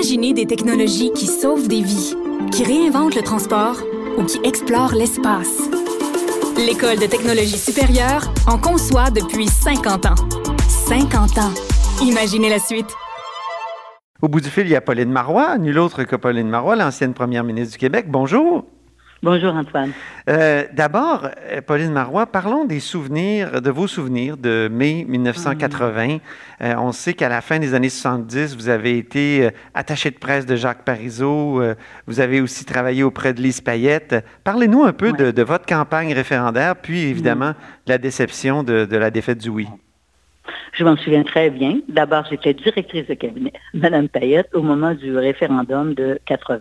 Imaginez 0.00 0.32
des 0.32 0.46
technologies 0.46 1.12
qui 1.12 1.26
sauvent 1.26 1.68
des 1.68 1.82
vies, 1.82 2.14
qui 2.52 2.64
réinventent 2.64 3.14
le 3.14 3.20
transport 3.20 3.76
ou 4.16 4.24
qui 4.24 4.40
explorent 4.44 4.94
l'espace. 4.94 5.60
L'École 6.56 6.98
de 6.98 7.04
technologie 7.04 7.58
supérieure 7.58 8.32
en 8.46 8.56
conçoit 8.56 9.10
depuis 9.10 9.46
50 9.46 10.06
ans. 10.06 10.14
50 10.88 11.36
ans. 11.36 11.52
Imaginez 12.02 12.48
la 12.48 12.58
suite. 12.58 12.88
Au 14.22 14.28
bout 14.28 14.40
du 14.40 14.48
fil, 14.48 14.64
il 14.64 14.70
y 14.70 14.74
a 14.74 14.80
Pauline 14.80 15.12
Marois, 15.12 15.58
nul 15.58 15.78
autre 15.78 16.04
que 16.04 16.16
Pauline 16.16 16.48
Marois, 16.48 16.76
l'ancienne 16.76 17.12
première 17.12 17.44
ministre 17.44 17.72
du 17.72 17.78
Québec. 17.78 18.06
Bonjour. 18.08 18.64
Bonjour 19.22 19.52
Antoine. 19.54 19.92
Euh, 20.30 20.64
D'abord, 20.72 21.28
euh, 21.50 21.60
Pauline 21.60 21.92
Marois, 21.92 22.24
parlons 22.26 22.64
des 22.64 22.80
souvenirs, 22.80 23.60
de 23.60 23.70
vos 23.70 23.86
souvenirs 23.86 24.38
de 24.38 24.66
mai 24.72 25.04
1980. 25.06 26.18
Euh, 26.62 26.74
on 26.78 26.90
sait 26.92 27.12
qu'à 27.12 27.28
la 27.28 27.42
fin 27.42 27.58
des 27.58 27.74
années 27.74 27.90
70, 27.90 28.56
vous 28.56 28.70
avez 28.70 28.96
été 28.96 29.50
attaché 29.74 30.10
de 30.10 30.18
presse 30.18 30.46
de 30.46 30.56
Jacques 30.56 30.84
Parizeau. 30.86 31.60
Euh, 31.60 31.74
vous 32.06 32.20
avez 32.20 32.40
aussi 32.40 32.64
travaillé 32.64 33.02
auprès 33.02 33.34
de 33.34 33.42
Lise 33.42 33.60
Payette. 33.60 34.24
Parlez-nous 34.42 34.84
un 34.84 34.92
peu 34.94 35.10
Ouais. 35.10 35.18
de, 35.18 35.30
de 35.32 35.42
votre 35.42 35.66
campagne 35.66 36.14
référendaire, 36.14 36.76
puis 36.76 37.00
évidemment 37.02 37.50
de 37.86 37.90
la 37.92 37.98
déception 37.98 38.62
de, 38.62 38.86
de 38.86 38.96
la 38.96 39.10
défaite 39.10 39.38
du 39.38 39.50
oui. 39.50 39.68
Je 40.80 40.84
m'en 40.86 40.96
souviens 40.96 41.24
très 41.24 41.50
bien. 41.50 41.80
D'abord, 41.88 42.24
j'étais 42.30 42.54
directrice 42.54 43.06
de 43.06 43.12
cabinet, 43.12 43.52
Madame 43.74 44.08
Payette, 44.08 44.48
au 44.54 44.62
moment 44.62 44.94
du 44.94 45.14
référendum 45.14 45.92
de 45.92 46.18
80. 46.24 46.58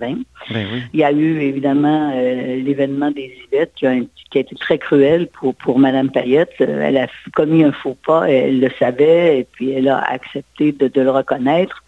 Ben 0.49 0.67
oui. 0.73 0.81
Il 0.93 0.99
y 0.99 1.05
a 1.05 1.13
eu 1.13 1.39
évidemment 1.39 2.11
euh, 2.13 2.57
l'événement 2.57 3.11
des 3.11 3.33
Yvettes 3.45 3.71
qui 3.77 3.87
a, 3.87 3.95
qui 4.29 4.37
a 4.37 4.41
été 4.41 4.57
très 4.57 4.77
cruel 4.77 5.27
pour, 5.27 5.55
pour 5.55 5.79
Mme 5.79 6.09
Payette. 6.09 6.51
Euh, 6.59 6.81
elle 6.81 6.97
a 6.97 7.07
commis 7.33 7.63
un 7.63 7.71
faux 7.71 7.95
pas, 8.05 8.29
elle 8.29 8.59
le 8.59 8.69
savait 8.77 9.39
et 9.39 9.47
puis 9.49 9.71
elle 9.71 9.87
a 9.87 9.99
accepté 9.99 10.73
de, 10.73 10.89
de 10.89 10.99
le 10.99 11.11
reconnaître. 11.11 11.81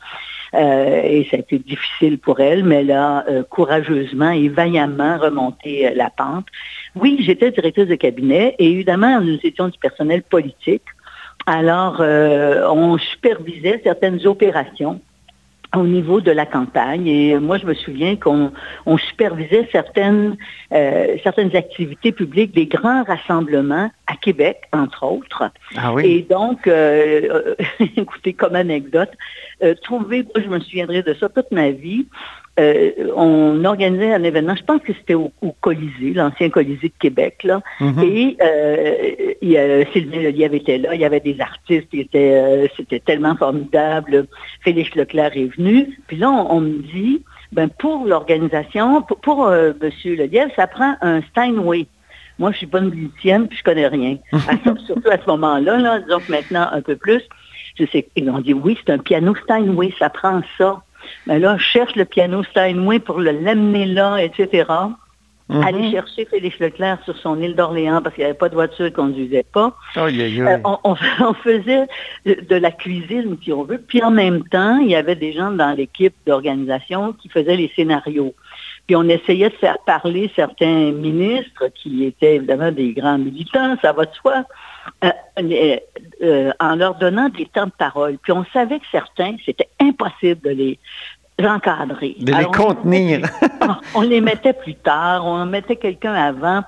Euh, 0.53 1.01
et 1.03 1.27
ça 1.29 1.37
a 1.37 1.39
été 1.39 1.59
difficile 1.59 2.17
pour 2.17 2.39
elle, 2.39 2.63
mais 2.63 2.81
elle 2.81 2.91
a 2.91 3.25
euh, 3.29 3.43
courageusement 3.43 4.31
et 4.31 4.49
vaillamment 4.49 5.17
remonté 5.17 5.87
euh, 5.87 5.91
la 5.95 6.09
pente. 6.09 6.47
Oui, 6.95 7.17
j'étais 7.21 7.51
directrice 7.51 7.87
de 7.87 7.95
cabinet 7.95 8.55
et 8.59 8.69
évidemment, 8.69 9.21
nous 9.21 9.39
étions 9.43 9.69
du 9.69 9.79
personnel 9.79 10.23
politique. 10.23 10.83
Alors, 11.45 11.97
euh, 11.99 12.67
on 12.69 12.97
supervisait 12.97 13.81
certaines 13.83 14.25
opérations 14.27 15.01
au 15.75 15.85
niveau 15.85 16.19
de 16.19 16.31
la 16.31 16.45
campagne. 16.45 17.07
Et 17.07 17.39
moi, 17.39 17.57
je 17.57 17.65
me 17.65 17.73
souviens 17.73 18.15
qu'on 18.15 18.51
on 18.85 18.97
supervisait 18.97 19.67
certaines, 19.71 20.35
euh, 20.73 21.15
certaines 21.23 21.55
activités 21.55 22.11
publiques, 22.11 22.53
des 22.53 22.65
grands 22.65 23.03
rassemblements 23.03 23.89
à 24.07 24.15
Québec, 24.17 24.63
entre 24.73 25.05
autres. 25.05 25.49
Ah 25.77 25.93
oui? 25.93 26.05
Et 26.05 26.21
donc, 26.23 26.67
euh, 26.67 27.55
écoutez, 27.79 28.33
comme 28.33 28.55
anecdote, 28.55 29.11
euh, 29.63 29.73
trouver, 29.81 30.23
moi, 30.23 30.43
je 30.43 30.49
me 30.49 30.59
souviendrai 30.59 31.03
de 31.03 31.13
ça 31.13 31.29
toute 31.29 31.51
ma 31.51 31.71
vie. 31.71 32.05
Euh, 32.59 32.91
on 33.15 33.63
organisait 33.63 34.13
un 34.13 34.23
événement, 34.23 34.55
je 34.55 34.63
pense 34.63 34.81
que 34.81 34.93
c'était 34.93 35.13
au, 35.13 35.31
au 35.41 35.53
Colisée, 35.61 36.13
l'ancien 36.13 36.49
Colisée 36.49 36.89
de 36.89 36.99
Québec, 36.99 37.43
là. 37.43 37.61
Mhm. 37.79 38.03
Et 38.03 38.37
euh, 38.41 39.33
il 39.41 39.49
y 39.49 39.57
a, 39.57 39.85
Sylvain 39.91 40.21
Lelièvre 40.21 40.55
était 40.55 40.77
là, 40.77 40.93
il 40.93 40.99
y 40.99 41.05
avait 41.05 41.21
des 41.21 41.39
artistes, 41.39 41.87
euh, 42.15 42.67
c'était 42.75 42.99
tellement 42.99 43.35
formidable. 43.35 44.27
Félix 44.61 44.93
Leclerc 44.95 45.31
est 45.35 45.55
venu. 45.57 45.97
Puis 46.07 46.17
là, 46.17 46.29
on, 46.29 46.57
on 46.57 46.61
me 46.61 46.79
dit, 46.93 47.23
ben 47.53 47.69
pour 47.69 48.05
l'organisation, 48.05 49.01
pour, 49.01 49.17
pour 49.19 49.45
euh, 49.45 49.71
M. 49.81 49.89
Lelièvre, 50.03 50.51
ça 50.55 50.67
prend 50.67 50.95
un 51.01 51.21
Steinway. 51.31 51.87
Moi, 52.37 52.51
je 52.51 52.57
suis 52.57 52.67
pas 52.67 52.79
une 52.79 52.89
musicienne, 52.89 53.47
puis 53.47 53.57
je 53.57 53.63
connais 53.63 53.87
rien. 53.87 54.17
À 54.33 54.37
ça, 54.63 54.73
surtout 54.85 55.09
à 55.09 55.17
ce 55.17 55.25
moment-là, 55.27 55.77
là, 55.77 55.99
que 55.99 56.31
maintenant 56.31 56.67
un 56.71 56.81
peu 56.81 56.95
plus. 56.95 57.21
Je 57.79 57.85
sais, 57.85 58.07
ils 58.15 58.29
ont 58.29 58.39
dit 58.39 58.53
oui, 58.53 58.77
c'est 58.83 58.91
un 58.91 58.97
piano 58.97 59.33
Steinway, 59.35 59.93
ça 59.97 60.09
prend 60.09 60.41
ça. 60.57 60.81
Mais 61.27 61.39
là, 61.39 61.57
je 61.57 61.63
cherche 61.63 61.95
le 61.95 62.05
piano 62.05 62.43
Steinway 62.43 62.99
pour 62.99 63.19
le 63.19 63.31
l'amener 63.31 63.85
là, 63.85 64.17
etc. 64.17 64.65
Mhm. 65.49 65.63
Aller 65.65 65.91
chercher 65.91 66.25
Félix 66.25 66.57
Leclerc 66.59 66.99
sur 67.03 67.17
son 67.17 67.41
île 67.41 67.55
d'Orléans 67.55 68.01
parce 68.01 68.15
qu'il 68.15 68.23
n'y 68.23 68.29
avait 68.29 68.37
pas 68.37 68.47
de 68.47 68.53
voiture, 68.53 68.85
il 68.87 68.91
ne 68.91 68.95
conduisait 68.95 69.43
pas. 69.51 69.75
Euh, 70.47 70.57
on, 70.63 70.77
on- 70.85 70.95
on 71.25 71.33
faisait 71.33 71.87
de, 72.25 72.37
de 72.49 72.55
la 72.55 72.71
cuisine, 72.71 73.35
si 73.43 73.51
on 73.51 73.63
veut. 73.63 73.79
Puis 73.85 74.01
en 74.01 74.11
même 74.11 74.43
temps, 74.47 74.77
il 74.77 74.89
y 74.89 74.95
avait 74.95 75.15
des 75.15 75.33
gens 75.33 75.51
dans 75.51 75.75
l'équipe 75.75 76.13
d'organisation 76.25 77.11
qui 77.13 77.27
faisaient 77.27 77.57
les 77.57 77.69
scénarios. 77.75 78.33
Puis 78.87 78.95
on 78.95 79.03
essayait 79.09 79.49
de 79.49 79.55
faire 79.55 79.77
parler 79.85 80.31
certains 80.35 80.91
ministres 80.91 81.65
qui 81.75 82.05
étaient 82.05 82.35
évidemment 82.35 82.71
des 82.71 82.93
grands 82.93 83.17
militants, 83.17 83.75
ça 83.81 83.91
va 83.91 84.05
de 84.05 84.13
soi, 84.13 84.43
euh, 85.03 85.09
les- 85.39 85.81
euh, 86.23 86.51
en 86.59 86.75
leur 86.75 86.95
donnant 86.95 87.29
des 87.29 87.45
temps 87.45 87.65
de 87.65 87.71
parole. 87.77 88.17
Puis 88.21 88.31
on 88.31 88.45
savait 88.53 88.79
que 88.79 88.85
certains, 88.91 89.35
c'était 89.45 89.69
impossible 89.79 90.41
de 90.43 90.49
les 90.51 90.79
encadrer. 91.43 92.15
De 92.19 92.27
les 92.31 92.33
Alors, 92.37 92.51
contenir. 92.51 93.21
on 93.95 94.01
les 94.01 94.21
mettait 94.21 94.53
plus 94.53 94.75
tard, 94.75 95.25
on 95.25 95.41
en 95.41 95.45
mettait 95.45 95.75
quelqu'un 95.75 96.13
avant. 96.13 96.61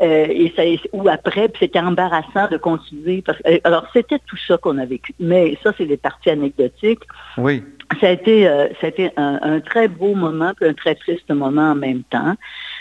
euh, 0.00 0.26
et 0.30 0.52
ça, 0.56 0.62
ou 0.92 1.08
après, 1.08 1.48
puis 1.48 1.58
c'était 1.64 1.80
embarrassant 1.80 2.48
de 2.50 2.56
continuer. 2.56 3.20
Parce, 3.22 3.38
alors, 3.64 3.84
c'était 3.92 4.18
tout 4.26 4.36
ça 4.36 4.56
qu'on 4.56 4.78
a 4.78 4.86
vécu. 4.86 5.14
Mais 5.20 5.58
ça, 5.62 5.72
c'est 5.76 5.84
les 5.84 5.96
parties 5.96 6.30
anecdotiques. 6.30 7.02
Oui. 7.36 7.62
Ça 8.00 8.08
a 8.08 8.10
été, 8.10 8.46
euh, 8.46 8.68
ça 8.80 8.86
a 8.86 8.90
été 8.90 9.10
un, 9.16 9.38
un 9.42 9.60
très 9.60 9.88
beau 9.88 10.14
moment, 10.14 10.52
puis 10.54 10.68
un 10.68 10.74
très 10.74 10.94
triste 10.94 11.28
moment 11.30 11.72
en 11.72 11.74
même 11.74 12.02
temps. 12.04 12.34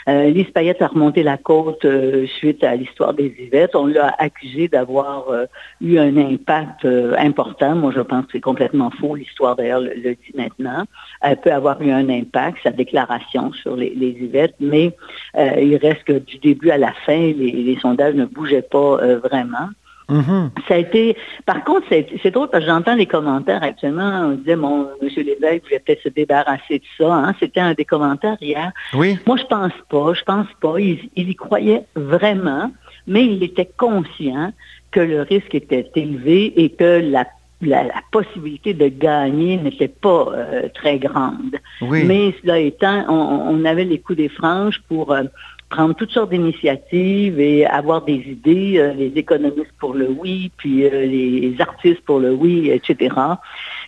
Euh, 0.08 0.30
Lise 0.30 0.50
Payette 0.52 0.82
a 0.82 0.88
remonté 0.88 1.22
la 1.22 1.38
côte 1.38 1.84
euh, 1.84 2.26
suite 2.28 2.64
à 2.64 2.76
l'histoire 2.76 3.14
des 3.14 3.34
Yvettes. 3.40 3.76
On 3.76 3.88
l'a 3.88 4.16
accusé 4.18 4.70
d'avoir 4.70 5.30
euh, 5.30 5.46
eu 5.82 5.98
un 5.98 6.16
impact 6.16 6.88
important. 7.18 7.76
Moi, 7.76 7.92
je 7.94 8.00
pense 8.00 8.26
que 8.26 8.32
c'est 8.34 8.42
complètement 8.42 8.90
faux. 8.90 9.16
L'histoire, 9.16 9.56
d'ailleurs, 9.58 9.82
le, 9.82 10.16
dit 10.16 10.34
maintenant. 10.36 10.86
Elle 11.22 11.38
peut 11.38 11.52
avoir 11.52 11.82
eu 11.82 11.92
un 11.92 12.10
impact, 12.10 12.60
sa 12.64 12.72
déclaration 12.72 13.52
sur 13.52 13.76
les, 13.76 13.90
les 13.90 14.12
Yvettes, 14.12 14.56
mais 14.60 14.96
il 15.36 15.76
reste 15.78 16.04
que 16.06 16.14
du 16.14 16.38
début 16.38 16.70
à 16.70 16.78
la 16.78 16.94
fin, 17.06 17.18
les, 17.18 17.78
sondages 17.82 18.16
ne 18.16 18.26
bougeaient 18.26 18.62
pas 18.62 18.98
vraiment. 19.18 19.70
Mhm. 20.10 20.52
Ça 20.68 20.76
a 20.76 20.78
été, 20.78 21.18
par 21.46 21.64
contre, 21.64 21.88
c'est 21.90 22.32
drôle 22.32 22.50
parce 22.50 22.64
que 22.64 22.70
j'entends 22.70 22.96
les 22.96 23.06
commentaires 23.06 23.62
actuellement. 23.62 24.28
On 24.28 24.32
disait, 24.32 24.56
mon 24.56 24.88
Monsieur 25.02 25.24
Lévesque 25.24 25.66
voulait 25.66 25.80
peut-être 25.80 26.02
se 26.04 26.10
débarrasser 26.10 26.80
de 26.80 26.86
ça. 26.98 27.14
Hein. 27.14 27.36
C'était 27.40 27.60
un 27.60 27.74
des 27.74 27.86
commentaires 27.86 28.38
hier. 28.40 28.72
Oui. 28.94 29.18
Moi, 29.28 29.38
je 29.38 29.44
pense 29.46 29.74
pas. 29.90 30.14
Je 30.14 30.24
pense 30.24 30.48
pas. 30.62 30.80
Il, 30.80 31.10
il 31.16 31.30
y 31.30 31.36
croyait 31.36 31.84
vraiment, 31.96 32.72
mais 33.06 33.26
il 33.26 33.44
était 33.44 33.70
conscient 33.78 34.54
que 34.92 35.02
le 35.02 35.24
risque 35.24 35.54
était 35.54 35.92
élevé 35.96 36.54
et 36.56 36.70
que 36.70 37.02
la, 37.04 37.26
la, 37.62 37.84
la 37.84 38.02
possibilité 38.12 38.74
de 38.74 38.88
gagner 38.88 39.58
n'était 39.58 39.90
pas 39.90 40.28
euh, 40.34 40.70
très 40.74 41.00
grande. 41.00 41.58
Oui. 41.82 42.06
Mais 42.06 42.34
cela 42.42 42.60
étant, 42.60 43.06
on, 43.10 43.60
on 43.60 43.66
avait 43.66 43.84
les 43.84 44.00
coups 44.00 44.18
des 44.18 44.30
franges 44.30 44.82
pour 44.88 45.12
euh, 45.12 45.24
prendre 45.70 45.94
toutes 45.96 46.12
sortes 46.12 46.30
d'initiatives 46.32 47.40
et 47.40 47.66
avoir 47.66 48.04
des 48.06 48.14
idées, 48.26 48.76
euh, 48.78 48.94
les 48.94 49.12
économistes 49.16 49.74
pour 49.80 49.94
le 49.94 50.08
oui, 50.10 50.52
puis 50.58 50.86
euh, 50.86 51.06
les 51.06 51.56
artistes 51.60 52.02
pour 52.06 52.20
le 52.20 52.32
oui, 52.34 52.70
etc. 52.72 53.14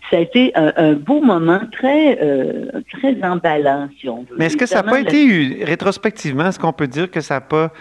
Ça 0.10 0.18
a 0.18 0.20
été 0.20 0.52
un, 0.56 0.74
un 0.76 0.94
beau 0.94 1.22
moment 1.22 1.62
très, 1.72 2.20
euh, 2.22 2.66
très 2.92 3.16
emballant, 3.24 3.88
si 4.00 4.10
on 4.10 4.22
veut. 4.24 4.36
Mais 4.38 4.46
est-ce 4.48 4.58
que 4.58 4.66
ça 4.66 4.82
n'a 4.82 4.90
pas 4.90 5.00
été, 5.00 5.24
eu- 5.26 5.64
rétrospectivement, 5.64 6.48
est-ce 6.48 6.60
qu'on 6.60 6.74
peut 6.74 6.88
dire 6.88 7.10
que 7.10 7.22
ça 7.22 7.36
n'a 7.36 7.42
pas 7.42 7.72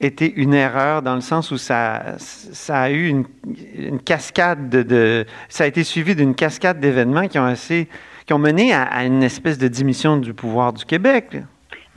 été 0.00 0.32
une 0.36 0.54
erreur 0.54 1.02
dans 1.02 1.16
le 1.16 1.20
sens 1.20 1.50
où 1.50 1.56
ça, 1.58 2.14
ça 2.18 2.82
a 2.82 2.90
eu 2.90 3.08
une, 3.08 3.24
une 3.76 3.98
cascade 4.00 4.68
de, 4.70 4.82
de- 4.84 5.24
Ça 5.48 5.64
a 5.64 5.66
été 5.66 5.82
suivi 5.82 6.14
d'une 6.14 6.36
cascade 6.36 6.78
d'événements 6.78 7.26
qui 7.26 7.38
ont 7.40 7.44
assez 7.44 7.88
qui 8.26 8.34
ont 8.34 8.38
mené 8.38 8.72
à, 8.74 8.82
à 8.82 9.04
une 9.04 9.22
espèce 9.22 9.56
de 9.58 9.66
diminution 9.68 10.18
du 10.18 10.34
pouvoir 10.34 10.74
du 10.74 10.84
Québec. 10.84 11.38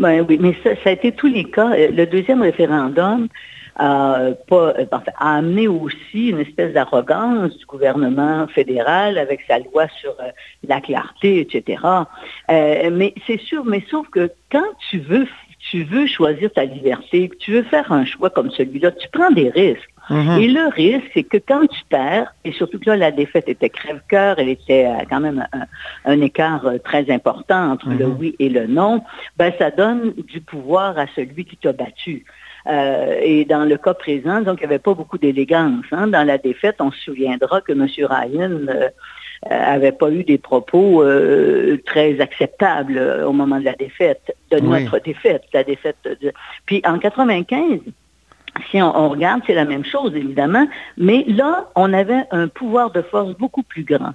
Ben 0.02 0.26
oui, 0.28 0.40
mais 0.42 0.56
ça, 0.64 0.90
a 0.90 0.94
été 0.94 1.12
tous 1.12 1.28
les 1.28 1.44
cas. 1.44 1.74
Euh, 1.74 1.92
Le 1.92 2.06
deuxième 2.08 2.42
référendum 2.42 3.28
euh, 3.80 4.34
enfin, 4.50 5.04
a 5.20 5.38
amené 5.38 5.68
aussi 5.68 6.30
une 6.30 6.40
espèce 6.40 6.74
d'arrogance 6.74 7.56
du 7.56 7.66
gouvernement 7.68 8.48
fédéral 8.48 9.20
avec 9.20 9.42
sa 9.48 9.60
loi 9.60 9.88
sur 10.00 10.16
euh, 10.20 10.32
la 10.68 10.82
clarté, 10.82 11.40
etc. 11.40 11.84
Euh, 12.50 12.90
mais 12.92 13.14
c'est 13.28 13.40
sûr, 13.40 13.64
mais 13.64 13.84
sauf 13.92 14.10
que 14.10 14.32
quand 14.52 14.72
tu 14.90 14.98
veux, 14.98 15.28
tu 15.70 15.84
veux 15.84 16.08
choisir 16.08 16.52
ta 16.52 16.66
liberté, 16.66 17.30
que 17.30 17.36
tu 17.36 17.52
veux 17.52 17.64
faire 17.64 17.92
un 17.92 18.04
choix 18.04 18.32
comme 18.32 18.50
celui-là, 18.50 18.90
tu 18.94 19.08
prends 19.10 19.30
des 19.30 19.50
risques. 19.50 19.91
Mhm. 20.10 20.40
Et 20.42 20.48
le 20.48 20.68
risque, 20.74 21.10
c'est 21.14 21.24
que 21.24 21.38
quand 21.38 21.66
tu 21.68 21.82
perds, 21.90 22.34
et 22.44 22.52
surtout 22.52 22.80
que 22.80 22.90
là, 22.90 22.98
la 22.98 23.12
défaite 23.12 23.48
était 23.48 23.70
crève-cœur, 23.70 24.40
elle 24.40 24.50
était 24.50 24.88
quand 25.10 25.20
même 25.20 25.48
un, 25.54 25.66
un 26.12 26.22
écart 26.22 26.66
euh, 26.66 26.78
très 26.80 27.10
important 27.12 27.72
entre 27.72 27.90
le 27.90 28.08
Mhm. 28.08 28.18
oui 28.20 28.36
et 28.40 28.50
le 28.50 28.68
non, 28.68 29.04
ben 29.38 29.54
ça 29.60 29.72
donne 29.72 30.14
du 30.28 30.42
pouvoir 30.42 30.98
à 30.98 31.06
celui 31.16 31.46
qui 31.46 31.56
t'a 31.56 31.72
battu. 31.72 32.26
Euh, 32.68 33.20
et 33.24 33.46
dans 33.46 33.64
le 33.64 33.78
cas 33.78 33.94
présent, 33.96 34.42
donc 34.42 34.60
il 34.60 34.68
n'y 34.68 34.74
avait 34.74 34.80
pas 34.80 34.94
beaucoup 34.94 35.18
d'élégance. 35.18 35.86
hein. 35.92 36.08
Dans 36.08 36.24
la 36.26 36.38
défaite, 36.38 36.76
on 36.80 36.92
se 36.92 37.00
souviendra 37.02 37.62
que 37.62 37.72
M. 37.72 37.88
Ryan 37.98 38.52
euh, 38.70 38.90
avait 39.50 39.92
pas 39.94 40.12
eu 40.12 40.24
des 40.24 40.38
propos 40.38 41.02
euh, 41.04 41.78
très 41.86 42.20
acceptables 42.22 43.00
au 43.26 43.32
moment 43.34 43.60
de 43.60 43.66
la 43.66 43.74
défaite, 43.74 44.36
de 44.52 44.58
Oui. 44.58 44.84
notre 44.84 45.00
défaite, 45.00 45.44
la 45.54 45.64
défaite. 45.64 45.98
De... 46.04 46.32
Puis 46.68 46.82
en 46.86 47.00
95, 47.00 47.80
si 48.70 48.82
on, 48.82 48.98
on 48.98 49.10
regarde, 49.10 49.42
c'est 49.48 49.54
la 49.54 49.66
même 49.66 49.86
chose, 49.86 50.16
évidemment, 50.16 50.68
mais 50.98 51.24
là, 51.28 51.70
on 51.76 51.94
avait 51.94 52.24
un 52.32 52.48
pouvoir 52.48 52.92
de 52.92 53.02
force 53.02 53.36
beaucoup 53.38 53.64
plus 53.64 53.84
grand. 53.84 54.14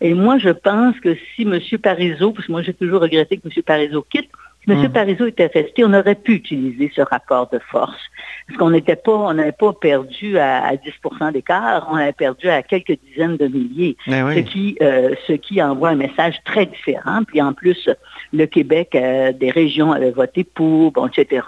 Et 0.00 0.14
moi, 0.14 0.38
je 0.38 0.50
pense 0.50 0.98
que 1.00 1.16
si 1.34 1.42
M. 1.42 1.58
Parizeau, 1.82 2.32
parce 2.32 2.46
que 2.46 2.52
moi 2.52 2.62
j'ai 2.62 2.74
toujours 2.74 3.00
regretté 3.00 3.38
que 3.38 3.48
M. 3.48 3.62
Parizeau 3.62 4.04
quitte, 4.08 4.30
si 4.64 4.70
M. 4.70 4.92
Parizeau 4.92 5.26
était 5.26 5.46
resté, 5.46 5.84
on 5.84 5.94
aurait 5.94 6.14
pu 6.14 6.34
utiliser 6.34 6.92
ce 6.94 7.00
rapport 7.00 7.48
de 7.50 7.58
force. 7.70 8.00
Parce 8.46 8.58
qu'on 8.58 8.70
n'était 8.70 8.96
pas, 8.96 9.12
on 9.12 9.34
n'avait 9.34 9.52
pas 9.52 9.72
perdu 9.72 10.38
à, 10.38 10.74
10% 10.74 11.32
d'écart, 11.32 11.88
on 11.90 11.96
avait 11.96 12.12
perdu 12.12 12.48
à 12.48 12.62
quelques 12.62 12.98
dizaines 13.06 13.36
de 13.36 13.46
milliers. 13.46 13.96
Eh 14.06 14.10
ce, 14.10 14.40
qui, 14.40 14.76
euh, 14.82 15.14
ce 15.26 15.32
qui 15.32 15.62
envoie 15.62 15.90
un 15.90 15.96
message 15.96 16.36
très 16.44 16.66
différent. 16.66 17.22
Puis 17.26 17.40
en 17.40 17.52
plus, 17.54 17.88
le 18.32 18.46
Québec, 18.46 18.94
euh, 18.94 19.32
des 19.32 19.50
régions 19.50 19.92
avaient 19.92 20.10
voté 20.10 20.44
pour, 20.44 20.92
bon, 20.92 21.06
etc. 21.06 21.42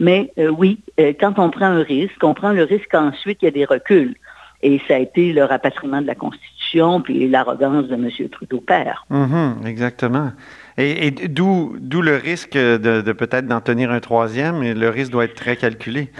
Mais 0.00 0.32
euh, 0.38 0.48
oui, 0.48 0.80
quand 1.20 1.38
on 1.38 1.50
prend 1.50 1.66
un 1.66 1.82
risque, 1.82 2.22
on 2.22 2.34
prend 2.34 2.52
le 2.52 2.64
risque 2.64 2.88
qu'ensuite 2.90 3.38
il 3.42 3.44
y 3.44 3.48
a 3.48 3.52
des 3.52 3.64
reculs. 3.64 4.16
Et 4.62 4.80
ça 4.88 4.96
a 4.96 4.98
été 4.98 5.32
le 5.32 5.44
rapatriement 5.44 6.02
de 6.02 6.06
la 6.06 6.14
Constitution, 6.14 7.00
puis 7.00 7.28
l'arrogance 7.28 7.86
de 7.86 7.94
M. 7.94 8.10
Trudeau 8.30 8.60
père. 8.60 9.06
Mm-hmm, 9.10 9.66
exactement. 9.66 10.32
Et, 10.78 11.10
d'où, 11.10 11.76
le 11.80 12.16
risque 12.16 12.54
de, 12.54 13.12
peut-être 13.12 13.46
d'en 13.46 13.60
tenir 13.60 13.90
un 13.90 14.00
troisième, 14.00 14.62
et 14.62 14.74
le 14.74 14.88
risque 14.88 15.12
doit 15.12 15.24
être 15.24 15.34
très 15.34 15.56
calculé. 15.56 16.10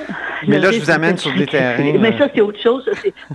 Mais 0.46 0.58
là, 0.58 0.70
je 0.70 0.80
vous 0.80 0.90
amène 0.90 1.16
sur 1.18 1.34
des 1.34 1.46
terrains. 1.46 1.98
Mais 1.98 2.16
ça, 2.18 2.28
c'est 2.34 2.40
autre 2.40 2.60
chose. 2.60 2.88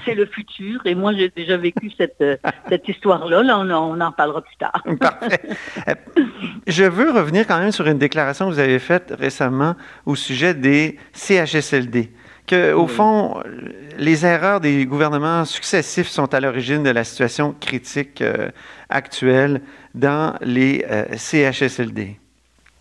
C'est, 0.05 0.15
le 0.15 0.25
futur. 0.25 0.81
Et 0.85 0.95
moi, 0.95 1.13
j'ai 1.13 1.29
déjà 1.35 1.57
vécu 1.57 1.91
cette, 1.97 2.15
euh, 2.21 2.37
cette 2.69 2.87
histoire-là. 2.87 3.43
Là, 3.43 3.59
on, 3.59 3.69
on, 3.69 4.01
en 4.01 4.11
parlera 4.11 4.41
plus 4.41 4.55
tard. 4.55 4.83
Parfait. 4.99 5.41
Euh, 5.87 5.93
je 6.67 6.83
veux 6.83 7.11
revenir 7.11 7.45
quand 7.45 7.59
même 7.59 7.71
sur 7.71 7.85
une 7.87 7.97
déclaration 7.97 8.47
que 8.47 8.53
vous 8.53 8.59
avez 8.59 8.79
faite 8.79 9.13
récemment 9.17 9.75
au 10.05 10.15
sujet 10.15 10.53
des 10.53 10.97
CHSLD 11.13 12.11
que, 12.47 12.73
au 12.73 12.87
fond, 12.87 13.41
les 13.97 14.25
erreurs 14.25 14.59
des 14.59 14.85
gouvernements 14.85 15.45
successifs 15.45 16.07
sont 16.07 16.33
à 16.33 16.39
l'origine 16.39 16.83
de 16.83 16.89
la 16.89 17.03
situation 17.03 17.55
critique 17.59 18.21
euh, 18.21 18.49
actuelle 18.89 19.61
dans 19.93 20.35
les 20.41 20.85
euh, 20.89 21.05
CHSLD. 21.15 22.17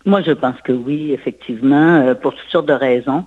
Moi, 0.05 0.21
je 0.21 0.31
pense 0.31 0.61
que 0.61 0.71
oui, 0.71 1.13
effectivement, 1.13 1.95
euh, 1.95 2.15
pour 2.15 2.35
toutes 2.35 2.49
sortes 2.49 2.67
de 2.67 2.73
raisons. 2.73 3.25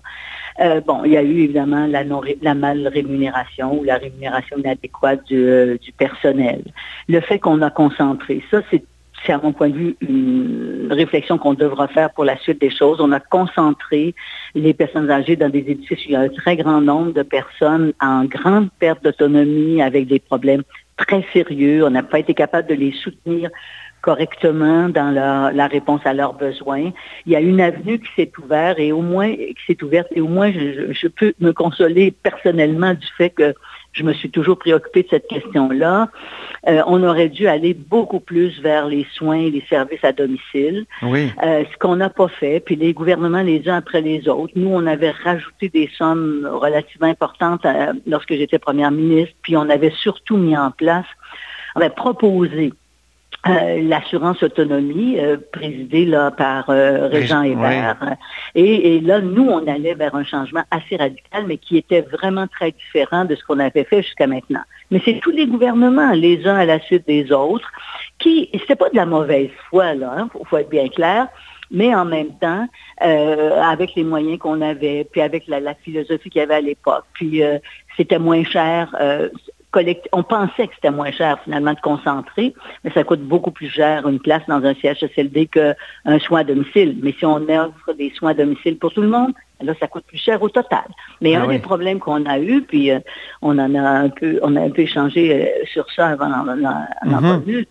bon, 0.86 1.04
il 1.04 1.12
y 1.12 1.16
a 1.16 1.22
eu 1.22 1.38
évidemment 1.44 1.86
la, 1.86 2.04
non, 2.04 2.20
la 2.42 2.54
mal 2.54 2.88
rémunération 2.88 3.78
ou 3.78 3.84
la 3.84 3.96
rémunération 3.96 4.58
inadéquate 4.58 5.24
du, 5.26 5.78
du 5.80 5.92
personnel. 5.92 6.62
Le 7.08 7.20
fait 7.20 7.38
qu'on 7.38 7.62
a 7.62 7.70
concentré, 7.70 8.42
ça, 8.50 8.62
c'est 8.70 8.82
c'est 9.24 9.32
à 9.32 9.38
mon 9.38 9.52
point 9.52 9.68
de 9.68 9.76
vue 9.76 9.96
une 10.00 10.88
réflexion 10.90 11.38
qu'on 11.38 11.54
devra 11.54 11.88
faire 11.88 12.10
pour 12.10 12.24
la 12.24 12.36
suite 12.38 12.60
des 12.60 12.70
choses. 12.70 13.00
On 13.00 13.12
a 13.12 13.20
concentré 13.20 14.14
les 14.54 14.74
personnes 14.74 15.10
âgées 15.10 15.36
dans 15.36 15.48
des 15.48 15.64
édifices 15.66 15.98
où 16.06 16.08
il 16.08 16.12
y 16.12 16.16
a 16.16 16.20
un 16.20 16.28
très 16.28 16.56
grand 16.56 16.80
nombre 16.80 17.12
de 17.12 17.22
personnes 17.22 17.92
en 18.00 18.24
grande 18.24 18.68
perte 18.78 19.02
d'autonomie 19.04 19.82
avec 19.82 20.06
des 20.06 20.18
problèmes 20.18 20.62
très 20.96 21.24
sérieux. 21.32 21.84
On 21.84 21.90
n'a 21.90 22.02
pas 22.02 22.18
été 22.18 22.34
capable 22.34 22.68
de 22.68 22.74
les 22.74 22.92
soutenir 22.92 23.50
correctement 24.00 24.88
dans 24.88 25.10
la, 25.10 25.66
réponse 25.66 26.00
à 26.04 26.12
leurs 26.12 26.34
besoins. 26.34 26.92
Il 27.26 27.32
y 27.32 27.36
a 27.36 27.40
une 27.40 27.60
avenue 27.60 27.98
qui 27.98 28.08
s'est 28.16 28.32
ouverte 28.38 28.78
et 28.78 28.92
au 28.92 29.02
moins 29.02 29.34
qui 29.34 29.56
s'est 29.66 29.82
ouverte 29.82 30.08
et 30.12 30.20
au 30.20 30.28
moins 30.28 30.52
je, 30.52 31.08
peux 31.08 31.32
me 31.40 31.52
consoler 31.52 32.12
personnellement 32.22 32.94
du 32.94 33.06
fait 33.16 33.30
que 33.30 33.54
je 33.92 34.02
me 34.02 34.12
suis 34.12 34.30
toujours 34.30 34.58
préoccupée 34.58 35.02
de 35.02 35.08
cette 35.08 35.26
question-là. 35.26 36.08
Euh, 36.68 36.82
on 36.86 37.02
aurait 37.02 37.28
dû 37.28 37.48
aller 37.48 37.74
beaucoup 37.74 38.20
plus 38.20 38.60
vers 38.60 38.86
les 38.86 39.06
soins 39.14 39.38
et 39.38 39.50
les 39.50 39.64
services 39.68 40.04
à 40.04 40.12
domicile. 40.12 40.86
Oui. 41.02 41.32
Euh, 41.42 41.64
ce 41.70 41.78
qu'on 41.78 41.96
n'a 41.96 42.10
pas 42.10 42.28
fait, 42.28 42.60
puis 42.60 42.76
les 42.76 42.92
gouvernements 42.92 43.42
les 43.42 43.68
uns 43.68 43.76
après 43.76 44.00
les 44.00 44.28
autres. 44.28 44.52
Nous, 44.56 44.68
on 44.68 44.86
avait 44.86 45.10
rajouté 45.10 45.68
des 45.68 45.90
sommes 45.96 46.48
relativement 46.50 47.08
importantes 47.08 47.64
euh, 47.64 47.92
lorsque 48.06 48.34
j'étais 48.34 48.58
première 48.58 48.90
ministre, 48.90 49.34
puis 49.42 49.56
on 49.56 49.68
avait 49.68 49.92
surtout 49.98 50.36
mis 50.36 50.56
en 50.56 50.70
place, 50.70 51.06
on 51.74 51.80
avait 51.80 51.90
proposé 51.90 52.72
euh, 53.46 53.82
l'assurance 53.82 54.42
autonomie 54.42 55.16
euh, 55.20 55.36
présidée 55.52 56.04
là, 56.04 56.32
par 56.32 56.68
euh, 56.70 57.06
Régent 57.06 57.42
Hébert. 57.42 57.96
Et, 58.56 58.98
là, 58.98 59.20
nous, 59.20 59.48
on 59.48 59.64
allait 59.68 59.94
vers 59.94 60.16
un 60.16 60.24
changement 60.24 60.64
assez 60.72 60.96
radical, 60.96 61.44
mais 61.46 61.56
qui 61.56 61.76
était 61.76 62.00
vraiment 62.00 62.48
très 62.48 62.72
différent 62.72 63.24
de 63.24 63.36
ce 63.36 63.44
qu'on 63.44 63.60
avait 63.60 63.84
fait 63.84 64.02
jusqu'à 64.02 64.26
maintenant. 64.26 64.62
Mais 64.90 65.00
c'est 65.04 65.20
tous 65.20 65.30
les 65.30 65.46
gouvernements, 65.46 66.10
les 66.12 66.48
uns 66.48 66.56
à 66.56 66.64
la 66.64 66.80
suite 66.80 67.06
des 67.06 67.30
autres, 67.30 67.70
qui, 68.18 68.50
c'était 68.52 68.74
pas 68.74 68.90
de 68.90 68.96
la 68.96 69.06
mauvaise 69.06 69.50
foi, 69.70 69.94
là, 69.94 70.14
il 70.16 70.20
hein, 70.20 70.30
faut, 70.50 70.56
être 70.56 70.68
bien 70.68 70.88
clair, 70.88 71.28
mais 71.70 71.94
en 71.94 72.04
même 72.04 72.36
temps, 72.40 72.66
avec 72.98 73.94
les 73.94 74.02
moyens 74.02 74.38
qu'on 74.38 74.60
avait, 74.62 75.06
puis 75.12 75.20
avec 75.20 75.46
la, 75.46 75.60
la 75.60 75.74
philosophie 75.74 76.28
qu'il 76.28 76.40
y 76.40 76.42
avait 76.42 76.56
à 76.56 76.60
l'époque, 76.60 77.04
puis 77.12 77.40
c'était 77.96 78.18
moins 78.18 78.42
cher 78.42 78.90
on 80.12 80.22
pensait 80.22 80.66
que 80.66 80.74
c'était 80.74 80.90
moins 80.90 81.10
cher 81.10 81.38
finalement 81.44 81.72
de 81.72 81.80
concentrer, 81.80 82.54
mais 82.84 82.90
ça 82.92 83.04
coûte 83.04 83.20
beaucoup 83.20 83.50
plus 83.50 83.68
cher 83.68 84.08
une 84.08 84.18
place 84.18 84.42
dans 84.48 84.64
un 84.64 84.74
CHSLD 84.74 85.46
qu'un 85.48 86.18
soin 86.20 86.40
à 86.40 86.44
domicile. 86.44 86.96
Mais 87.02 87.14
si 87.18 87.26
on 87.26 87.36
offre 87.48 87.92
des 87.96 88.10
soins 88.10 88.30
à 88.30 88.34
domicile 88.34 88.78
pour 88.78 88.92
tout 88.92 89.02
le 89.02 89.08
monde, 89.08 89.32
là, 89.60 89.74
ça 89.78 89.86
coûte 89.86 90.04
plus 90.06 90.18
cher 90.18 90.42
au 90.42 90.48
total. 90.48 90.86
Mais 91.20 91.34
ah 91.34 91.42
un 91.42 91.48
des 91.48 91.58
problèmes 91.58 91.98
qu'on 91.98 92.24
a 92.26 92.38
eu, 92.38 92.62
puis 92.62 92.90
euh, 92.90 93.00
on 93.42 93.58
en 93.58 93.74
a 93.74 93.80
un 93.80 94.08
peu, 94.08 94.38
on 94.42 94.56
a 94.56 94.60
un 94.60 94.70
peu 94.70 94.82
échangé 94.82 95.34
euh, 95.34 95.66
sur 95.66 95.90
ça 95.90 96.08
avant 96.08 96.28
d'en 96.28 97.20
mm 97.20 97.64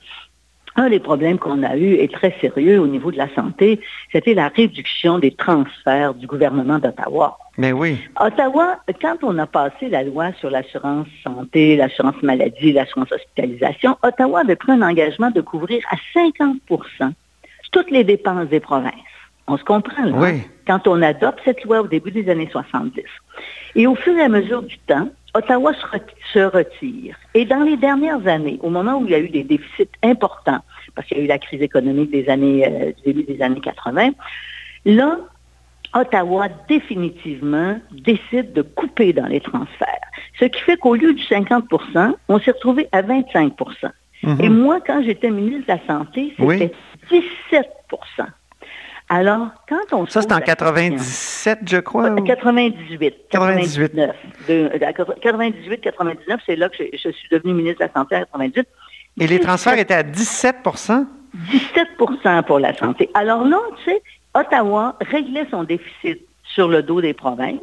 un 0.77 0.89
des 0.89 0.99
problèmes 0.99 1.39
qu'on 1.39 1.63
a 1.63 1.75
eu 1.75 1.95
est 1.95 2.11
très 2.11 2.33
sérieux 2.39 2.79
au 2.79 2.87
niveau 2.87 3.11
de 3.11 3.17
la 3.17 3.27
santé, 3.33 3.81
c'était 4.11 4.35
la 4.35 4.47
réduction 4.47 5.19
des 5.19 5.31
transferts 5.31 6.13
du 6.13 6.27
gouvernement 6.27 6.79
d'Ottawa. 6.79 7.37
Mais 7.57 7.71
oui. 7.71 7.97
Ottawa, 8.19 8.77
quand 9.01 9.17
on 9.23 9.37
a 9.39 9.47
passé 9.47 9.89
la 9.89 10.03
loi 10.03 10.31
sur 10.39 10.51
l'assurance 10.51 11.07
santé, 11.23 11.75
l'assurance 11.75 12.21
maladie, 12.21 12.71
l'assurance 12.71 13.11
hospitalisation, 13.11 13.97
Ottawa 14.03 14.41
avait 14.41 14.55
pris 14.55 14.71
un 14.73 14.83
engagement 14.83 15.31
de 15.31 15.41
couvrir 15.41 15.83
à 15.89 15.95
50% 16.15 16.59
toutes 17.71 17.91
les 17.91 18.03
dépenses 18.03 18.47
des 18.47 18.59
provinces. 18.59 18.93
On 19.47 19.57
se 19.57 19.63
comprend, 19.63 20.03
là, 20.03 20.17
oui. 20.17 20.41
quand 20.67 20.87
on 20.87 21.01
adopte 21.01 21.39
cette 21.43 21.63
loi 21.63 21.81
au 21.81 21.87
début 21.87 22.11
des 22.11 22.29
années 22.29 22.49
70. 22.51 23.01
Et 23.75 23.87
au 23.87 23.95
fur 23.95 24.15
et 24.15 24.21
à 24.21 24.29
mesure 24.29 24.61
du 24.61 24.77
temps, 24.79 25.09
Ottawa 25.37 25.71
se 26.33 26.39
retire. 26.39 27.15
Et 27.35 27.45
dans 27.45 27.61
les 27.61 27.77
dernières 27.77 28.25
années, 28.27 28.57
au 28.61 28.69
moment 28.69 28.97
où 28.97 29.05
il 29.05 29.11
y 29.11 29.15
a 29.15 29.19
eu 29.19 29.29
des 29.29 29.43
déficits 29.43 29.89
importants, 30.03 30.61
parce 30.95 31.07
qu'il 31.07 31.17
y 31.17 31.21
a 31.21 31.23
eu 31.23 31.27
la 31.27 31.37
crise 31.37 31.61
économique 31.61 32.09
des 32.09 32.27
années, 32.27 32.65
euh, 32.65 32.91
du 32.91 33.13
début 33.13 33.23
des 33.23 33.41
années 33.43 33.61
80, 33.61 34.11
là, 34.85 35.19
Ottawa 35.93 36.47
définitivement 36.67 37.79
décide 37.91 38.53
de 38.53 38.63
couper 38.63 39.13
dans 39.13 39.27
les 39.27 39.39
transferts. 39.39 40.07
Ce 40.39 40.45
qui 40.45 40.59
fait 40.61 40.77
qu'au 40.77 40.95
lieu 40.95 41.13
du 41.13 41.23
50% 41.23 42.15
on 42.27 42.39
s'est 42.39 42.51
retrouvé 42.51 42.89
à 42.91 43.03
25 43.03 43.53
mm-hmm. 43.57 44.43
Et 44.43 44.49
moi, 44.49 44.79
quand 44.85 45.01
j'étais 45.03 45.29
ministre 45.29 45.67
de 45.67 45.79
la 45.79 45.85
Santé, 45.87 46.33
c'était 46.37 46.71
17 47.11 47.67
alors, 49.09 49.49
quand 49.69 49.93
on... 49.93 50.05
Ça, 50.05 50.21
c'est 50.21 50.33
en 50.33 50.41
97, 50.41 51.59
je 51.65 51.77
crois? 51.77 52.13
98. 52.21 53.15
98. 53.29 53.93
98, 55.21 55.81
99, 55.81 56.41
c'est 56.45 56.55
là 56.57 56.67
que 56.67 56.75
je, 56.91 57.09
suis 57.09 57.29
devenu 57.31 57.53
ministre 57.53 57.79
de 57.79 57.85
la 57.85 57.93
Santé 57.93 58.17
en 58.17 58.39
98. 58.39 58.67
Et 59.19 59.27
les 59.27 59.39
transferts 59.39 59.79
étaient 59.79 59.93
à 59.93 60.03
17% 60.03 61.05
17% 61.51 62.43
pour 62.43 62.59
la 62.59 62.75
santé. 62.75 63.09
Alors 63.13 63.45
là, 63.45 63.59
tu 63.77 63.91
sais, 63.91 64.01
Ottawa 64.33 64.97
réglait 65.01 65.45
son 65.51 65.63
déficit 65.63 66.21
sur 66.43 66.67
le 66.67 66.81
dos 66.81 67.01
des 67.01 67.13
provinces. 67.13 67.59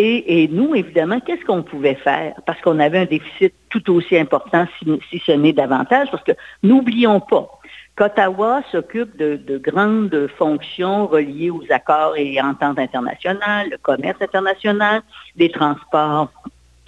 Et, 0.00 0.48
nous, 0.52 0.76
évidemment, 0.76 1.18
qu'est-ce 1.18 1.44
qu'on 1.44 1.64
pouvait 1.64 1.96
faire? 1.96 2.34
Parce 2.46 2.60
qu'on 2.60 2.78
avait 2.78 2.98
un 2.98 3.04
déficit 3.04 3.52
tout 3.68 3.92
aussi 3.92 4.16
important, 4.16 4.64
si, 4.78 4.86
si 5.10 5.18
ce 5.26 5.32
n'est 5.32 5.52
davantage, 5.52 6.08
parce 6.12 6.22
que 6.22 6.32
n'oublions 6.62 7.18
pas, 7.18 7.57
qu'Ottawa 7.98 8.62
s'occupe 8.70 9.16
de, 9.16 9.58
grandes 9.58 10.28
fonctions 10.38 11.08
reliées 11.08 11.50
aux 11.50 11.64
accords 11.70 12.16
et 12.16 12.40
ententes 12.40 12.78
internationales, 12.78 13.70
le 13.72 13.76
commerce 13.76 14.22
international, 14.22 15.02
les 15.36 15.50
transports 15.50 16.30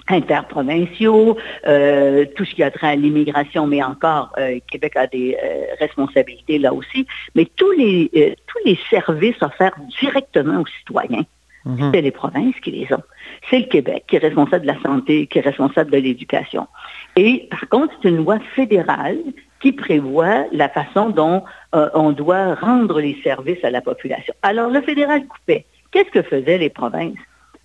interprovinciaux, 0.07 1.37
euh, 1.67 2.25
tout 2.37 2.45
ce 2.45 2.55
qui 2.55 2.63
a 2.63 2.71
trait 2.71 2.89
à 2.89 2.97
l'immigration, 2.97 3.67
mais 3.67 3.83
encore, 3.83 4.33
euh, 4.39 4.61
Québec 4.71 4.97
a 4.97 5.09
des 5.09 5.37
euh, 5.43 5.65
responsabilités 5.81 6.59
là 6.59 6.73
aussi, 6.73 7.07
mais 7.35 7.47
tous 7.57 7.73
les, 7.73 8.37
tous 8.47 8.59
les 8.65 8.79
services 8.89 9.41
offerts 9.43 9.75
directement 10.01 10.61
aux 10.61 10.67
citoyens, 10.67 11.25
mhm. 11.65 11.91
c'est 11.93 12.03
les 12.03 12.11
provinces 12.13 12.59
qui 12.63 12.71
les 12.71 12.93
ont. 12.93 13.03
C'est 13.51 13.59
le 13.59 13.67
Québec 13.67 14.05
qui 14.07 14.17
est 14.17 14.21
responsable 14.21 14.63
de 14.63 14.73
la 14.73 14.81
santé, 14.81 15.27
qui 15.27 15.39
est 15.39 15.43
responsable 15.43 15.91
de 15.91 15.99
l'éducation. 15.99 16.69
Et 17.17 17.49
par 17.51 17.69
contre, 17.69 17.95
c'est 18.01 18.09
une 18.09 18.19
loi 18.19 18.39
fédérale 18.55 19.19
qui 19.61 19.73
prévoit 19.73 20.47
la 20.53 20.69
façon 20.69 21.11
dont 21.11 21.45
euh, 21.75 21.89
on 21.95 22.13
doit 22.13 22.55
rendre 22.55 23.01
les 23.01 23.17
services 23.23 23.63
à 23.63 23.71
la 23.71 23.81
population. 23.81 24.35
Alors, 24.43 24.71
le 24.71 24.81
fédéral 24.81 25.27
coupait. 25.27 25.67
Qu'est-ce 25.91 26.11
que 26.11 26.23
faisaient 26.23 26.59
les 26.59 26.71
provinces? 26.71 27.19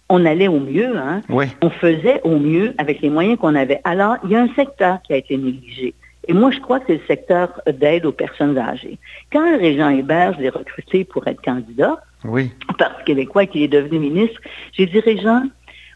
On 0.09 0.25
allait 0.25 0.47
au 0.47 0.59
mieux, 0.59 0.97
hein? 0.97 1.21
On 1.61 1.69
faisait 1.69 2.21
au 2.23 2.37
mieux 2.37 2.75
avec 2.77 3.01
les 3.01 3.09
moyens 3.09 3.39
qu'on 3.39 3.55
avait. 3.55 3.81
Alors, 3.83 4.17
il 4.23 4.31
y 4.31 4.35
a 4.35 4.41
un 4.41 4.53
secteur 4.55 5.01
qui 5.01 5.13
a 5.13 5.17
été 5.17 5.35
négligé. 5.37 5.95
Et 6.27 6.33
moi, 6.33 6.51
je 6.51 6.59
crois 6.59 6.79
que 6.79 6.85
c'est 6.87 7.01
le 7.01 7.07
secteur 7.07 7.61
d'aide 7.67 8.05
aux 8.05 8.11
personnes 8.11 8.57
âgées. 8.57 8.97
Quand 9.31 9.57
Régent 9.57 9.89
Hébert, 9.89 10.33
je 10.35 10.41
l'ai 10.41 10.49
recruté 10.49 11.05
pour 11.05 11.27
être 11.27 11.41
candidat, 11.41 11.97
oui. 12.27 12.51
Parti 12.77 13.03
québécois, 13.05 13.45
qu'il 13.45 13.61
est 13.61 13.67
devenu 13.67 13.99
ministre, 13.99 14.39
j'ai 14.73 14.85
dit, 14.85 14.99
Régent, 14.99 15.43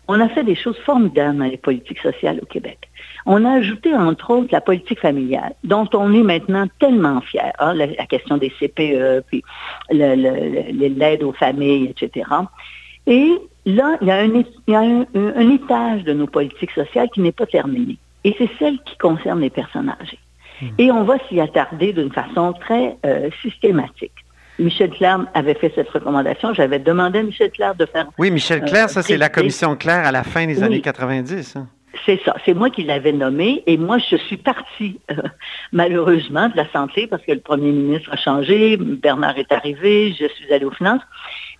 on 0.09 0.19
a 0.19 0.27
fait 0.27 0.43
des 0.43 0.55
choses 0.55 0.77
formidables 0.79 1.37
dans 1.37 1.45
les 1.45 1.57
politiques 1.57 1.99
sociales 1.99 2.39
au 2.41 2.45
Québec. 2.47 2.79
On 3.27 3.45
a 3.45 3.51
ajouté, 3.51 3.93
entre 3.93 4.31
autres, 4.31 4.49
la 4.51 4.59
politique 4.59 4.99
familiale, 4.99 5.53
dont 5.63 5.87
on 5.93 6.11
est 6.13 6.23
maintenant 6.23 6.65
tellement 6.79 7.21
fier. 7.21 7.53
Hein, 7.59 7.75
la, 7.75 8.05
question 8.07 8.37
des 8.37 8.49
CPE, 8.49 9.23
puis 9.27 9.43
l'aide 9.91 11.23
aux 11.23 11.31
familles, 11.33 11.93
etc. 11.95 12.27
Et 13.05 13.35
là, 13.67 13.97
il 14.01 14.07
y 14.07 14.73
a, 14.73 14.79
un, 14.79 15.05
un, 15.13 15.49
étage 15.51 16.03
de 16.03 16.13
nos 16.13 16.27
politiques 16.27 16.71
sociales 16.71 17.09
qui 17.13 17.21
n'est 17.21 17.31
pas 17.31 17.45
terminé. 17.45 17.97
Et 18.23 18.35
c'est 18.39 18.49
celle 18.57 18.79
qui 18.79 18.97
concerne 18.97 19.41
les 19.41 19.51
personnes 19.51 19.93
âgées. 20.01 20.19
Hmm. 20.59 20.69
Et 20.79 20.91
on 20.91 21.03
va 21.03 21.17
s'y 21.29 21.39
attarder 21.39 21.93
d'une 21.93 22.11
façon 22.11 22.53
très 22.53 22.97
euh, 23.05 23.29
systématique. 23.43 24.25
Michel 24.59 24.91
Claire 24.91 25.25
avait 25.33 25.53
fait 25.53 25.71
cette 25.73 25.89
recommandation. 25.89 26.53
J'avais 26.53 26.79
demandé 26.79 27.19
à 27.19 27.23
Michel 27.23 27.51
Claire 27.51 27.75
de 27.75 27.85
faire. 27.85 28.07
Oui, 28.17 28.29
Michel 28.29 28.61
Claire, 28.61 28.89
ça, 28.89 29.01
c'est 29.01 29.17
la 29.17 29.29
commission 29.29 29.75
Claire 29.75 30.05
à 30.05 30.11
la 30.11 30.23
fin 30.23 30.45
des 30.45 30.61
années 30.61 30.81
90. 30.81 31.55
Hein. 31.55 31.67
C'est 32.05 32.19
ça. 32.23 32.35
C'est 32.45 32.53
moi 32.53 32.69
qui 32.69 32.83
l'avais 32.83 33.11
nommé. 33.11 33.63
Et 33.65 33.77
moi, 33.77 33.97
je 33.97 34.15
suis 34.15 34.37
partie, 34.37 34.99
euh, 35.11 35.15
malheureusement, 35.71 36.49
de 36.49 36.55
la 36.55 36.69
santé 36.71 37.07
parce 37.07 37.23
que 37.23 37.31
le 37.31 37.39
premier 37.39 37.71
ministre 37.71 38.09
a 38.11 38.17
changé. 38.17 38.77
Bernard 38.77 39.37
est 39.37 39.51
arrivé. 39.51 40.15
Je 40.19 40.27
suis 40.27 40.53
allée 40.53 40.65
aux 40.65 40.71
finances. 40.71 41.01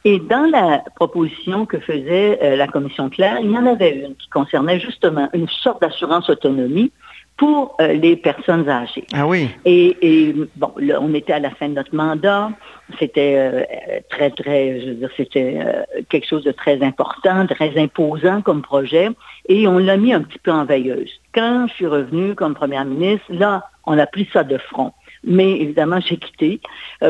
Et 0.06 0.20
dans 0.20 0.50
la 0.50 0.84
proposition 0.96 1.65
que 1.65 1.79
faisait 1.79 2.39
euh, 2.41 2.56
la 2.56 2.68
commission 2.68 3.10
Claire, 3.10 3.38
il 3.41 3.51
y 3.51 3.58
en 3.58 3.65
avait 3.65 4.06
une 4.06 4.15
qui 4.15 4.29
concernait 4.29 4.79
justement 4.79 5.29
une 5.34 5.48
sorte 5.50 5.82
d'assurance 5.82 6.29
autonomie 6.29 6.91
pour 7.39 7.77
euh, 7.79 7.93
les 7.93 8.17
personnes 8.17 8.67
âgées. 8.67 9.05
Ah 9.13 9.25
oui. 9.25 9.50
Et, 9.63 10.36
bon, 10.58 10.74
on 11.00 11.13
était 11.13 11.31
à 11.31 11.39
la 11.39 11.51
fin 11.51 11.69
de 11.69 11.74
notre 11.75 11.96
mandat. 11.96 12.51
C'était 13.00 13.36
euh, 13.38 13.63
très, 14.10 14.29
très, 14.29 14.81
je 14.81 14.88
veux 14.88 14.96
dire, 14.96 15.10
c'était 15.15 15.58
euh, 15.65 16.01
quelque 16.10 16.27
chose 16.27 16.43
de 16.43 16.51
très 16.51 16.84
important, 16.84 17.48
très 17.48 17.79
imposant 17.79 18.41
comme 18.41 18.62
projet. 18.62 19.08
Et 19.48 19.69
on 19.69 19.77
l'a 19.77 19.96
mis 19.96 20.12
un 20.12 20.19
petit 20.19 20.38
peu 20.38 20.51
en 20.51 20.65
veilleuse. 20.65 21.10
Quand 21.34 21.67
je 21.69 21.74
suis 21.75 21.88
revenue 21.88 22.36
comme 22.36 22.55
première 22.55 22.84
ministre, 22.84 23.27
là, 23.29 23.63
on 23.86 23.98
a 23.98 24.05
pris 24.05 24.27
ça 24.34 24.43
de 24.43 24.58
front. 24.58 24.91
Mais 25.24 25.51
évidemment, 25.62 26.01
j'ai 26.01 26.17
quitté 26.17 26.60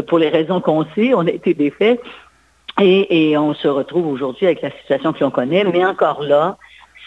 pour 0.07 0.19
les 0.19 0.29
raisons 0.29 0.61
qu'on 0.61 0.85
sait. 0.93 1.15
On 1.15 1.25
a 1.25 1.31
été 1.31 1.55
défaits. 1.55 1.99
Et, 2.79 3.31
et 3.31 3.37
on 3.37 3.55
se 3.55 3.67
retrouve 3.67 4.07
aujourd'hui 4.07 4.45
avec 4.45 4.61
la 4.61 4.69
situation 4.71 5.11
que 5.11 5.23
l'on 5.23 5.31
connaît. 5.31 5.63
Mais 5.63 5.83
encore 5.83 6.21
là, 6.21 6.57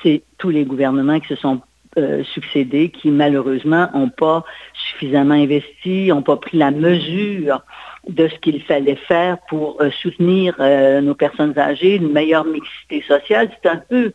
c'est 0.03 0.23
tous 0.39 0.51
les 0.51 0.65
gouvernements 0.65 1.21
qui 1.21 1.29
se 1.29 1.37
sont 1.37 1.61
euh, 1.99 2.25
succédé 2.25 2.89
qui 2.89 3.11
malheureusement 3.11 3.89
n'ont 3.95 4.09
pas 4.09 4.45
suffisamment 4.73 5.35
investi, 5.35 6.07
n'ont 6.07 6.23
pas 6.23 6.39
pris 6.39 6.57
la 6.57 6.71
mesure 6.71 7.63
de 8.09 8.29
ce 8.29 8.35
qu'il 8.37 8.63
fallait 8.63 8.97
faire 8.97 9.37
pour 9.49 9.81
euh, 9.81 9.91
soutenir 9.91 10.57
euh, 10.59 11.01
nos 11.01 11.15
personnes 11.15 11.59
âgées, 11.59 11.97
une 11.97 12.11
meilleure 12.11 12.45
mixité 12.45 13.03
sociale. 13.03 13.51
C'est 13.53 13.69
un 13.69 13.77
peu 13.77 14.13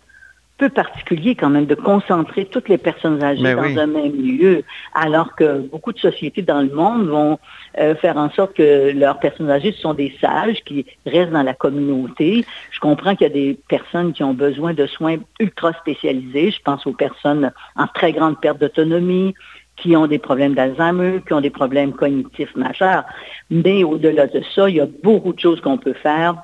peu 0.57 0.69
particulier 0.69 1.35
quand 1.35 1.49
même 1.49 1.65
de 1.65 1.75
concentrer 1.75 2.45
toutes 2.45 2.67
les 2.69 2.77
personnes 2.77 3.23
âgées 3.23 3.55
dans 3.55 3.79
un 3.79 3.87
même 3.87 4.15
lieu, 4.15 4.63
alors 4.93 5.35
que 5.35 5.59
beaucoup 5.59 5.93
de 5.93 5.99
sociétés 5.99 6.41
dans 6.41 6.61
le 6.61 6.69
monde 6.69 7.07
vont 7.07 7.39
euh, 7.77 7.95
faire 7.95 8.17
en 8.17 8.29
sorte 8.31 8.53
que 8.55 8.91
leurs 8.91 9.19
personnes 9.19 9.51
âgées 9.51 9.71
sont 9.73 9.93
des 9.93 10.15
sages 10.19 10.63
qui 10.65 10.85
restent 11.05 11.31
dans 11.31 11.43
la 11.43 11.53
communauté. 11.53 12.45
Je 12.71 12.79
comprends 12.79 13.15
qu'il 13.15 13.27
y 13.27 13.29
a 13.29 13.33
des 13.33 13.59
personnes 13.67 14.13
qui 14.13 14.23
ont 14.23 14.33
besoin 14.33 14.73
de 14.73 14.87
soins 14.87 15.17
ultra 15.39 15.73
spécialisés. 15.73 16.51
Je 16.51 16.61
pense 16.61 16.87
aux 16.87 16.93
personnes 16.93 17.51
en 17.75 17.87
très 17.87 18.11
grande 18.11 18.39
perte 18.39 18.59
d'autonomie, 18.59 19.35
qui 19.75 19.95
ont 19.95 20.07
des 20.07 20.17
problèmes 20.17 20.55
d'Alzheimer, 20.55 21.21
qui 21.25 21.33
ont 21.33 21.41
des 21.41 21.51
problèmes 21.51 21.93
cognitifs 21.93 22.55
majeurs. 22.55 23.03
Mais 23.51 23.83
au-delà 23.83 24.25
de 24.25 24.41
ça, 24.55 24.69
il 24.69 24.77
y 24.77 24.81
a 24.81 24.87
beaucoup 25.03 25.33
de 25.33 25.39
choses 25.39 25.61
qu'on 25.61 25.77
peut 25.77 25.93
faire 25.93 26.35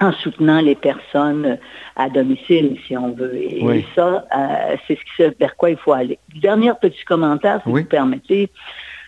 en 0.00 0.12
soutenant 0.12 0.60
les 0.60 0.74
personnes 0.74 1.58
à 1.96 2.08
domicile, 2.08 2.78
si 2.86 2.96
on 2.96 3.12
veut. 3.12 3.36
Et, 3.36 3.84
ça, 3.94 4.24
euh, 4.36 4.76
c'est 4.86 4.98
ce 5.16 5.32
vers 5.38 5.56
quoi 5.56 5.70
il 5.70 5.76
faut 5.76 5.92
aller. 5.92 6.18
Dernier 6.34 6.72
petit 6.80 7.04
commentaire, 7.04 7.60
si 7.64 7.70
vous 7.70 7.84
permettez, 7.84 8.50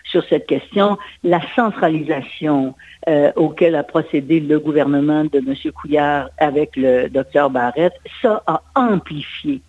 sur 0.05 0.23
cette 0.25 0.45
question, 0.45 0.97
la 1.23 1.41
centralisation 1.55 2.75
euh, 3.07 3.31
auquel 3.35 3.75
a 3.75 3.83
procédé 3.83 4.39
le 4.39 4.59
gouvernement 4.59 5.25
de 5.25 5.39
M. 5.39 5.71
Couillard 5.73 6.29
avec 6.37 6.75
le 6.75 7.09
docteur 7.09 7.49
Barrett, 7.49 7.93
ça 8.21 8.43
a 8.45 8.61
amplifié 8.75 9.61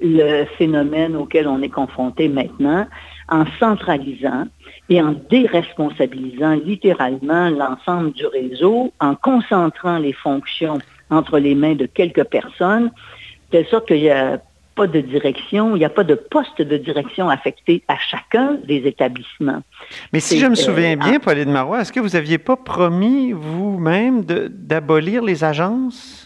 le 0.00 0.44
phénomène 0.58 1.14
auquel 1.14 1.46
on 1.46 1.62
est 1.62 1.68
confronté 1.68 2.28
maintenant 2.28 2.86
en 3.28 3.44
centralisant 3.58 4.46
et 4.88 5.00
en 5.00 5.14
déresponsabilisant 5.30 6.54
littéralement 6.64 7.48
l'ensemble 7.50 8.12
du 8.12 8.26
réseau, 8.26 8.92
en 9.00 9.14
concentrant 9.14 9.98
les 9.98 10.12
fonctions 10.12 10.78
entre 11.10 11.38
les 11.38 11.54
mains 11.54 11.74
de 11.74 11.86
quelques 11.86 12.24
personnes, 12.24 12.86
de 12.86 12.90
telle 13.50 13.66
sorte 13.66 13.88
qu'il 13.88 14.00
n'y 14.00 14.10
a 14.10 14.40
pas 14.74 14.86
de 14.86 15.00
direction, 15.00 15.76
il 15.76 15.78
n'y 15.78 15.84
a 15.84 15.90
pas 15.90 16.04
de 16.04 16.14
poste 16.14 16.60
de 16.60 16.76
direction 16.76 17.28
affecté 17.28 17.82
à 17.88 17.96
chacun 17.96 18.58
des 18.66 18.86
établissements. 18.86 19.62
Mais 20.12 20.20
si 20.20 20.38
je 20.38 20.46
me 20.46 20.54
souviens 20.54 20.94
euh, 20.94 20.96
bien, 20.96 21.20
Pauline 21.20 21.52
Marois, 21.52 21.80
est-ce 21.80 21.92
que 21.92 22.00
vous 22.00 22.10
n'aviez 22.10 22.38
pas 22.38 22.56
promis 22.56 23.32
vous-même 23.32 24.24
d'abolir 24.24 25.22
les 25.22 25.44
agences? 25.44 26.23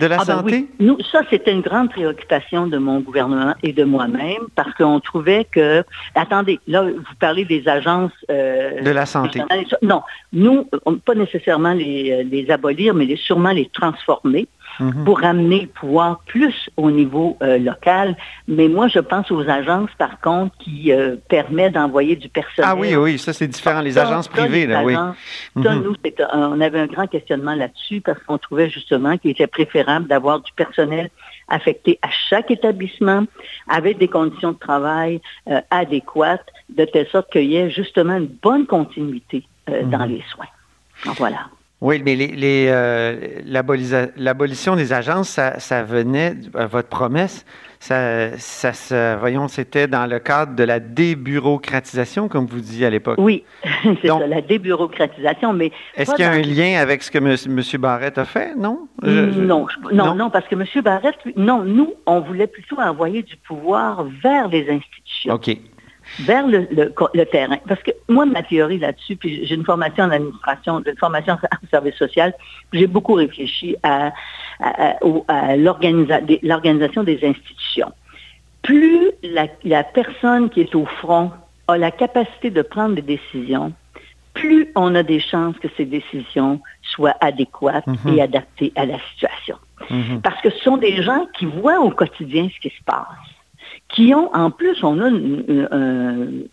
De 0.00 0.06
la 0.06 0.16
ah, 0.16 0.24
ben 0.24 0.36
santé? 0.36 0.66
Nous, 0.80 0.98
ça, 1.10 1.20
c'était 1.30 1.52
une 1.52 1.60
grande 1.60 1.90
préoccupation 1.90 2.66
de 2.66 2.78
mon 2.78 3.00
gouvernement 3.00 3.54
et 3.62 3.72
de 3.72 3.84
moi-même 3.84 4.42
parce 4.54 4.72
qu'on 4.74 5.00
trouvait 5.00 5.46
que, 5.50 5.84
attendez, 6.14 6.60
là, 6.66 6.82
vous 6.82 7.14
parlez 7.20 7.44
des 7.44 7.68
agences 7.68 8.12
euh, 8.30 8.82
de 8.82 8.90
la 8.90 9.06
santé. 9.06 9.42
Non, 9.82 10.02
nous, 10.32 10.68
pas 11.04 11.14
nécessairement 11.14 11.74
les, 11.74 12.24
les 12.24 12.50
abolir, 12.50 12.94
mais 12.94 13.04
les, 13.04 13.16
sûrement 13.16 13.52
les 13.52 13.70
transformer. 13.72 14.48
Mhm. 14.80 15.04
pour 15.04 15.22
amener 15.22 15.62
le 15.62 15.66
pouvoir 15.68 16.20
plus 16.26 16.68
au 16.76 16.90
niveau 16.90 17.36
euh, 17.42 17.58
local. 17.58 18.16
Mais 18.48 18.68
moi, 18.68 18.88
je 18.88 18.98
pense 18.98 19.30
aux 19.30 19.48
agences, 19.48 19.90
par 19.98 20.20
contre, 20.20 20.56
qui 20.58 20.92
euh, 20.92 21.16
permettent 21.28 21.74
d'envoyer 21.74 22.16
du 22.16 22.28
personnel. 22.28 22.70
Ah 22.72 22.76
oui, 22.76 22.96
oui, 22.96 23.18
ça 23.18 23.32
c'est 23.32 23.46
différent. 23.46 23.80
Les 23.80 23.98
agences 23.98 24.28
privées, 24.28 24.66
là, 24.66 24.82
oui. 24.82 24.94
Ça, 24.94 25.12
mhm. 25.54 25.82
nous, 25.82 25.94
on 26.32 26.60
avait 26.60 26.80
un 26.80 26.86
grand 26.86 27.06
questionnement 27.06 27.54
là-dessus 27.54 28.00
parce 28.00 28.18
qu'on 28.24 28.38
trouvait 28.38 28.68
justement 28.68 29.16
qu'il 29.16 29.30
était 29.30 29.46
préférable 29.46 30.08
d'avoir 30.08 30.40
du 30.40 30.52
personnel 30.52 31.10
affecté 31.48 31.98
à 32.02 32.08
chaque 32.30 32.50
établissement 32.50 33.24
avec 33.68 33.98
des 33.98 34.08
conditions 34.08 34.52
de 34.52 34.58
travail 34.58 35.20
euh, 35.48 35.60
adéquates, 35.70 36.46
de 36.70 36.84
telle 36.84 37.06
sorte 37.08 37.30
qu'il 37.30 37.44
y 37.44 37.56
ait 37.56 37.70
justement 37.70 38.16
une 38.16 38.26
bonne 38.26 38.66
continuité 38.66 39.46
dans 39.66 40.06
mhm. 40.06 40.10
les 40.10 40.24
soins. 40.30 41.14
voilà. 41.16 41.46
Oui, 41.84 42.00
mais 42.02 42.16
les, 42.16 42.68
euh, 42.70 43.14
l'abolition 43.44 44.74
des 44.74 44.94
agences, 44.94 45.38
ça, 45.58 45.82
venait, 45.82 46.34
votre 46.54 46.88
promesse, 46.88 47.44
ça, 47.78 48.38
ça, 48.38 49.16
voyons, 49.16 49.48
c'était 49.48 49.86
dans 49.86 50.06
le 50.06 50.18
cadre 50.18 50.56
de 50.56 50.64
la 50.64 50.80
débureaucratisation, 50.80 52.28
comme 52.28 52.46
vous 52.46 52.60
disiez 52.60 52.86
à 52.86 52.90
l'époque. 52.90 53.16
Oui, 53.18 53.44
c'est 54.00 54.08
ça, 54.08 54.26
la 54.26 54.40
débureaucratisation, 54.40 55.52
mais... 55.52 55.72
Est-ce 55.94 56.14
qu'il 56.14 56.24
y 56.24 56.28
a 56.28 56.30
un 56.30 56.40
lien 56.40 56.80
avec 56.80 57.02
ce 57.02 57.10
que 57.10 57.18
M. 57.18 57.62
Barrett 57.82 58.16
a 58.16 58.24
fait, 58.24 58.56
non? 58.56 58.88
non, 59.02 59.66
non, 59.92 60.14
non, 60.14 60.30
parce 60.30 60.48
que 60.48 60.54
M. 60.54 60.64
Barrett, 60.82 61.16
non, 61.36 61.64
nous, 61.64 61.92
on 62.06 62.20
voulait 62.20 62.46
plutôt 62.46 62.80
envoyer 62.80 63.22
du 63.22 63.36
pouvoir 63.36 64.06
vers 64.22 64.48
les 64.48 64.70
institutions. 64.70 65.34
OK 65.34 65.58
vers 66.20 66.46
le, 66.46 66.68
le, 66.70 67.24
terrain. 67.24 67.58
Parce 67.68 67.82
que 67.82 67.90
moi, 68.08 68.26
ma 68.26 68.42
théorie 68.42 68.78
là-dessus, 68.78 69.16
puis 69.16 69.44
j'ai 69.46 69.54
une 69.54 69.64
formation 69.64 70.04
en 70.04 70.10
administration, 70.10 70.82
une 70.86 70.96
formation 70.96 71.34
en 71.34 71.68
service 71.70 71.94
social, 71.96 72.34
j'ai 72.72 72.86
beaucoup 72.86 73.14
réfléchi 73.14 73.76
à, 73.82 74.12
à, 74.60 75.56
l'organisation 75.56 77.02
des 77.02 77.24
institutions. 77.24 77.92
Plus 78.62 79.10
la, 79.22 79.46
la 79.64 79.84
personne 79.84 80.50
qui 80.50 80.60
est 80.60 80.74
au 80.74 80.86
front 80.86 81.32
a 81.68 81.78
la 81.78 81.90
capacité 81.90 82.50
de 82.50 82.62
prendre 82.62 82.94
des 82.94 83.02
décisions, 83.02 83.72
plus 84.34 84.68
on 84.74 84.94
a 84.94 85.02
des 85.02 85.20
chances 85.20 85.56
que 85.58 85.68
ces 85.76 85.84
décisions 85.84 86.60
soient 86.82 87.16
adéquates 87.20 87.86
mm-hmm. 87.86 88.14
et 88.14 88.22
adaptées 88.22 88.72
à 88.76 88.84
la 88.84 88.98
situation. 89.12 89.56
Mm-hmm. 89.90 90.20
Parce 90.20 90.40
que 90.42 90.50
ce 90.50 90.58
sont 90.60 90.76
des 90.76 91.02
gens 91.02 91.26
qui 91.38 91.46
voient 91.46 91.80
au 91.80 91.90
quotidien 91.90 92.48
ce 92.54 92.60
qui 92.60 92.74
se 92.74 92.82
passe 92.84 93.06
qui 93.94 94.12
ont, 94.12 94.34
en 94.34 94.50
plus, 94.50 94.82
on 94.82 95.00
a, 95.00 95.08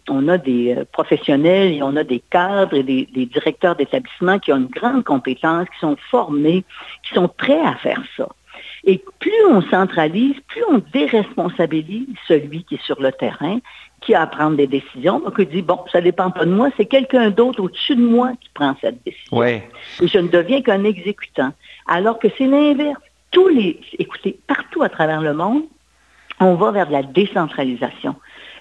on 0.09 0.27
a 0.27 0.37
des 0.37 0.75
euh, 0.77 0.85
professionnels 0.91 1.73
et 1.73 1.81
on 1.81 1.95
a 1.95 2.03
des 2.03 2.19
cadres 2.29 2.75
et 2.75 2.83
des, 2.83 3.07
directeurs 3.25 3.75
d'établissement 3.75 4.37
qui 4.37 4.53
ont 4.53 4.57
une 4.57 4.67
grande 4.67 5.03
compétence, 5.03 5.67
qui 5.69 5.79
sont 5.79 5.97
formés, 6.11 6.63
qui 7.01 7.15
sont 7.15 7.27
prêts 7.27 7.59
à 7.59 7.73
faire 7.75 8.03
ça. 8.15 8.29
Et 8.83 9.03
plus 9.19 9.45
on 9.49 9.63
centralise, 9.63 10.35
plus 10.49 10.63
on 10.69 10.83
déresponsabilise 10.93 12.15
celui 12.27 12.63
qui 12.63 12.75
est 12.75 12.83
sur 12.83 13.01
le 13.01 13.11
terrain, 13.11 13.57
qui 14.01 14.13
a 14.13 14.21
à 14.21 14.27
prendre 14.27 14.57
des 14.57 14.67
décisions, 14.67 15.19
donc 15.19 15.33
il 15.39 15.47
dit, 15.47 15.63
bon, 15.63 15.79
ça 15.91 15.99
ne 15.99 16.05
dépend 16.05 16.29
pas 16.29 16.45
de 16.45 16.51
moi, 16.51 16.69
c'est 16.77 16.85
quelqu'un 16.85 17.31
d'autre 17.31 17.63
au-dessus 17.63 17.95
de 17.95 18.05
moi 18.05 18.33
qui 18.39 18.49
prend 18.53 18.75
cette 18.81 19.03
décision. 19.03 19.37
Et 19.99 20.07
je 20.07 20.19
ne 20.19 20.27
deviens 20.27 20.61
qu'un 20.61 20.83
exécutant. 20.83 21.53
Alors 21.87 22.19
que 22.19 22.27
c'est 22.37 22.47
l'inverse. 22.47 23.01
Tous 23.31 23.47
les, 23.47 23.79
écoutez, 23.97 24.37
partout 24.45 24.83
à 24.83 24.89
travers 24.89 25.21
le 25.21 25.33
monde, 25.33 25.63
on 26.41 26.55
va 26.55 26.71
vers 26.71 26.89
la 26.89 27.03
décentralisation. 27.03 28.15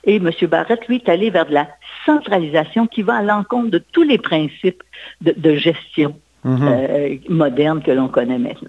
Et 0.04 0.16
M. 0.16 0.30
Barrett, 0.48 0.86
lui, 0.88 0.96
est 0.96 1.08
allé 1.08 1.30
vers 1.30 1.46
de 1.46 1.54
la 1.54 1.68
centralisation 2.06 2.86
qui 2.86 3.02
va 3.02 3.16
à 3.16 3.22
l'encontre 3.22 3.70
de 3.70 3.78
tous 3.78 4.02
les 4.02 4.18
principes 4.18 4.82
de, 5.20 5.54
gestion 5.56 6.16
mhm. 6.44 6.68
euh, 6.68 7.16
moderne 7.28 7.82
que 7.82 7.90
l'on 7.90 8.08
connaît 8.08 8.38
maintenant. 8.38 8.68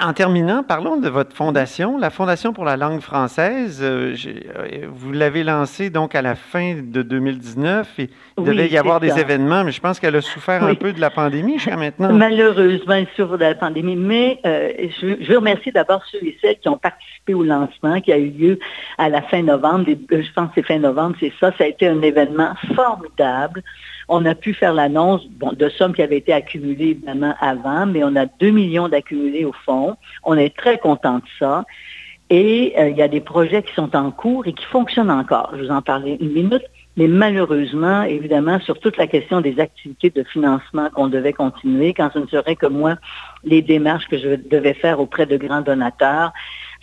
En 0.00 0.14
terminant, 0.14 0.62
parlons 0.62 0.96
de 0.96 1.10
votre 1.10 1.36
fondation, 1.36 1.98
la 1.98 2.08
Fondation 2.08 2.54
pour 2.54 2.64
la 2.64 2.78
langue 2.78 3.00
française. 3.00 3.80
Euh, 3.82 4.14
euh, 4.26 4.86
vous 4.90 5.12
l'avez 5.12 5.44
lancée 5.44 5.90
donc 5.90 6.14
à 6.14 6.22
la 6.22 6.36
fin 6.36 6.76
de 6.82 7.02
2019 7.02 7.98
et 7.98 8.08
il 8.38 8.44
devait 8.44 8.68
y 8.68 8.78
avoir 8.78 8.98
des 8.98 9.18
événements, 9.18 9.62
mais 9.62 9.72
je 9.72 9.82
pense 9.82 10.00
qu'elle 10.00 10.16
a 10.16 10.22
souffert 10.22 10.64
un 10.64 10.74
peu 10.74 10.94
de 10.94 11.00
la 11.02 11.10
pandémie 11.10 11.58
jusqu'à 11.58 11.76
maintenant. 11.76 12.10
Malheureusement, 12.14 12.94
elle 12.94 13.08
souffre 13.14 13.36
de 13.36 13.44
la 13.44 13.54
pandémie, 13.54 13.96
mais 13.96 14.40
euh, 14.46 14.72
je, 15.02 15.16
je, 15.20 15.30
veux 15.30 15.36
remercier 15.36 15.70
d'abord 15.70 16.02
ceux 16.10 16.24
et 16.24 16.38
celles 16.40 16.58
qui 16.58 16.68
ont 16.70 16.78
participé 16.78 17.34
au 17.34 17.42
lancement 17.42 18.00
qui 18.00 18.10
a 18.10 18.16
eu 18.16 18.30
lieu 18.30 18.58
à 18.96 19.10
la 19.10 19.20
fin 19.20 19.42
novembre. 19.42 19.84
Je 20.10 20.32
pense 20.34 20.48
que 20.48 20.52
c'est 20.54 20.66
fin 20.66 20.78
novembre, 20.78 21.16
c'est 21.20 21.32
ça. 21.38 21.52
Ça 21.58 21.64
a 21.64 21.66
été 21.66 21.86
un 21.86 22.00
événement 22.00 22.54
formidable. 22.74 23.62
On 24.08 24.24
a 24.26 24.34
pu 24.34 24.54
faire 24.54 24.74
l'annonce 24.74 25.22
de 25.28 25.68
sommes 25.68 25.94
qui 25.94 26.02
avaient 26.02 26.18
été 26.18 26.32
accumulées 26.32 26.90
évidemment 26.90 27.34
avant, 27.40 27.86
mais 27.86 28.04
on 28.04 28.14
a 28.16 28.26
2 28.26 28.50
millions 28.50 28.88
d'accumulés 28.88 29.44
au 29.44 29.52
fond. 29.64 29.96
On 30.24 30.36
est 30.36 30.54
très 30.56 30.78
content 30.78 31.18
de 31.18 31.24
ça. 31.38 31.64
Et 32.30 32.74
euh, 32.78 32.88
il 32.88 32.96
y 32.96 33.02
a 33.02 33.08
des 33.08 33.20
projets 33.20 33.62
qui 33.62 33.74
sont 33.74 33.94
en 33.94 34.10
cours 34.10 34.46
et 34.46 34.52
qui 34.52 34.64
fonctionnent 34.64 35.10
encore. 35.10 35.52
Je 35.56 35.64
vous 35.64 35.70
en 35.70 35.82
parlais 35.82 36.16
une 36.20 36.32
minute. 36.32 36.64
Mais 36.96 37.08
malheureusement, 37.08 38.02
évidemment, 38.02 38.60
sur 38.60 38.78
toute 38.78 38.96
la 38.96 39.08
question 39.08 39.40
des 39.40 39.58
activités 39.58 40.10
de 40.10 40.22
financement 40.22 40.90
qu'on 40.90 41.08
devait 41.08 41.32
continuer, 41.32 41.92
quand 41.92 42.10
ce 42.14 42.20
ne 42.20 42.26
serait 42.26 42.54
que 42.54 42.66
moi, 42.66 42.94
les 43.42 43.62
démarches 43.62 44.06
que 44.06 44.16
je 44.16 44.36
devais 44.36 44.74
faire 44.74 45.00
auprès 45.00 45.26
de 45.26 45.36
grands 45.36 45.60
donateurs, 45.60 46.32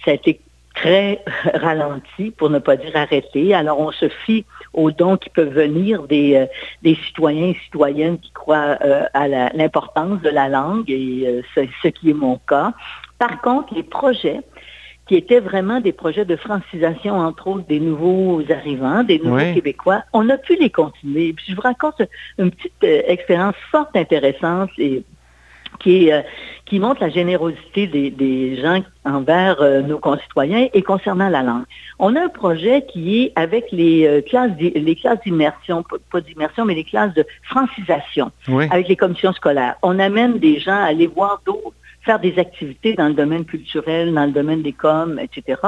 ça 0.03 0.11
a 0.11 0.13
été 0.13 0.41
très 0.73 1.23
ralenti, 1.53 2.31
pour 2.31 2.49
ne 2.49 2.59
pas 2.59 2.75
dire 2.75 2.95
arrêté. 2.95 3.53
Alors, 3.53 3.79
on 3.79 3.91
se 3.91 4.09
fie 4.25 4.45
aux 4.73 4.91
dons 4.91 5.17
qui 5.17 5.29
peuvent 5.29 5.53
venir 5.53 6.03
des, 6.03 6.35
euh, 6.35 6.45
des 6.81 6.95
citoyens 7.07 7.47
et 7.47 7.57
citoyennes 7.65 8.19
qui 8.19 8.31
croient 8.31 8.77
euh, 8.83 9.03
à 9.13 9.27
l'importance 9.27 10.21
de 10.21 10.29
la 10.29 10.49
langue, 10.49 10.89
et 10.89 11.23
euh, 11.27 11.41
c'est 11.53 11.69
ce 11.83 11.89
qui 11.89 12.11
est 12.11 12.15
mon 12.15 12.37
cas. 12.47 12.73
Par 13.19 13.41
contre, 13.41 13.73
les 13.73 13.83
projets 13.83 14.39
qui 15.07 15.15
étaient 15.15 15.39
vraiment 15.39 15.81
des 15.81 15.91
projets 15.91 16.25
de 16.25 16.35
francisation, 16.35 17.17
entre 17.17 17.47
autres, 17.47 17.67
des 17.67 17.79
nouveaux 17.79 18.41
arrivants, 18.49 19.03
des 19.03 19.19
nouveaux 19.19 19.53
Québécois, 19.53 20.03
on 20.13 20.29
a 20.29 20.37
pu 20.37 20.55
les 20.55 20.69
continuer. 20.69 21.33
Puis 21.33 21.45
je 21.49 21.55
vous 21.55 21.61
raconte 21.61 22.01
une 22.37 22.51
petite 22.51 22.83
expérience 22.83 23.55
fort 23.71 23.89
intéressante 23.93 24.69
et 24.77 25.03
qui, 25.79 26.11
euh, 26.11 26.21
qui 26.65 26.79
montre 26.79 27.01
la 27.01 27.09
générosité 27.09 27.87
des, 27.87 28.55
gens 28.61 28.83
envers 29.05 29.61
euh, 29.61 29.81
nos 29.81 29.97
concitoyens 29.97 30.67
et 30.73 30.81
concernant 30.81 31.29
la 31.29 31.41
langue. 31.41 31.63
On 31.99 32.15
a 32.15 32.23
un 32.23 32.29
projet 32.29 32.85
qui 32.91 33.23
est 33.23 33.33
avec 33.35 33.71
les 33.71 34.05
euh, 34.05 34.21
classes 34.21 34.51
les 34.59 34.95
classes 34.95 35.19
d'immersion, 35.25 35.83
pas 36.11 36.21
d'immersion, 36.21 36.65
mais 36.65 36.75
les 36.75 36.83
classes 36.83 37.13
de 37.13 37.25
francisation 37.43 38.31
avec 38.69 38.87
les 38.87 38.95
commissions 38.95 39.33
scolaires. 39.33 39.75
On 39.81 39.99
amène 39.99 40.39
des 40.39 40.59
gens 40.59 40.75
à 40.75 40.85
aller 40.85 41.07
voir 41.07 41.41
d'autres 41.45 41.73
faire 42.03 42.19
des 42.19 42.39
activités 42.39 42.93
dans 42.93 43.07
le 43.07 43.13
domaine 43.13 43.45
culturel, 43.45 44.11
dans 44.13 44.25
le 44.25 44.31
domaine 44.31 44.63
des 44.63 44.73
coms, 44.73 45.19
etc. 45.19 45.61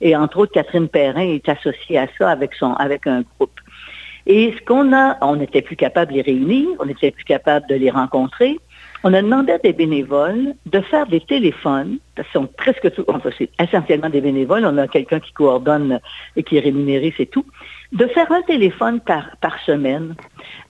Et 0.00 0.16
entre 0.16 0.38
autres, 0.38 0.52
Catherine 0.52 0.88
Perrin 0.88 1.20
est 1.20 1.46
associée 1.46 1.98
à 1.98 2.06
ça 2.18 2.30
avec 2.30 2.54
son 2.54 2.72
avec 2.74 3.06
un 3.06 3.22
groupe. 3.36 3.60
Et 4.26 4.54
ce 4.58 4.64
qu'on 4.64 4.94
a, 4.94 5.18
on 5.20 5.36
n'était 5.36 5.62
plus 5.62 5.76
capable 5.76 6.12
de 6.12 6.16
les 6.16 6.22
réunir, 6.22 6.68
on 6.78 6.86
n'était 6.86 7.10
plus 7.10 7.24
capable 7.24 7.66
de 7.68 7.74
les 7.74 7.90
rencontrer. 7.90 8.58
On 9.06 9.12
a 9.12 9.20
demandé 9.20 9.52
à 9.52 9.58
des 9.58 9.74
bénévoles 9.74 10.54
de 10.64 10.80
faire 10.80 11.06
des 11.06 11.20
téléphones, 11.20 11.98
ce 12.16 12.22
sont 12.32 12.46
presque 12.46 12.90
tout, 12.94 13.04
enfin 13.06 13.28
c'est 13.36 13.50
essentiellement 13.60 14.08
des 14.08 14.22
bénévoles, 14.22 14.64
on 14.64 14.78
a 14.78 14.88
quelqu'un 14.88 15.20
qui 15.20 15.30
coordonne 15.32 16.00
et 16.36 16.42
qui 16.42 16.56
est 16.56 16.60
rémunéré, 16.60 17.12
c'est 17.14 17.26
tout, 17.26 17.44
de 17.92 18.06
faire 18.06 18.32
un 18.32 18.40
téléphone 18.40 19.00
par, 19.00 19.36
par 19.42 19.60
semaine 19.60 20.14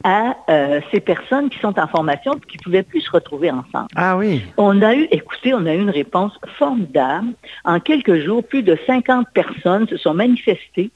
à 0.03 0.37
euh, 0.50 0.81
ces 0.93 0.99
personnes 0.99 1.49
qui 1.49 1.61
sont 1.61 1.79
en 1.79 1.87
formation 1.87 2.35
et 2.35 2.41
qui 2.41 2.57
ne 2.59 2.62
pouvaient 2.64 2.83
plus 2.83 3.03
se 3.03 3.11
retrouver 3.12 3.53
ensemble. 3.53 3.87
Ah 3.95 4.17
oui. 4.17 4.43
On 4.57 4.83
a 4.83 4.97
eu, 4.97 5.07
écoutez, 5.12 5.55
on 5.55 5.64
a 5.64 5.73
eu 5.73 5.81
une 5.81 5.91
réponse 5.91 6.33
formidable. 6.59 7.29
En 7.64 7.79
quelques 7.79 8.25
jours, 8.25 8.43
plus 8.43 8.64
de 8.64 8.76
50 8.85 9.29
personnes 9.33 9.87
se 9.87 9.97
sont 9.97 10.12
manifestées 10.12 10.91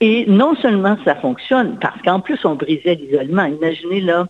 et 0.00 0.24
non 0.28 0.54
seulement 0.54 0.96
ça 1.04 1.16
fonctionne, 1.16 1.78
parce 1.80 2.00
qu'en 2.02 2.20
plus, 2.20 2.44
on 2.44 2.54
brisait 2.54 2.94
l'isolement. 2.94 3.46
Imaginez 3.46 4.02
là, 4.02 4.28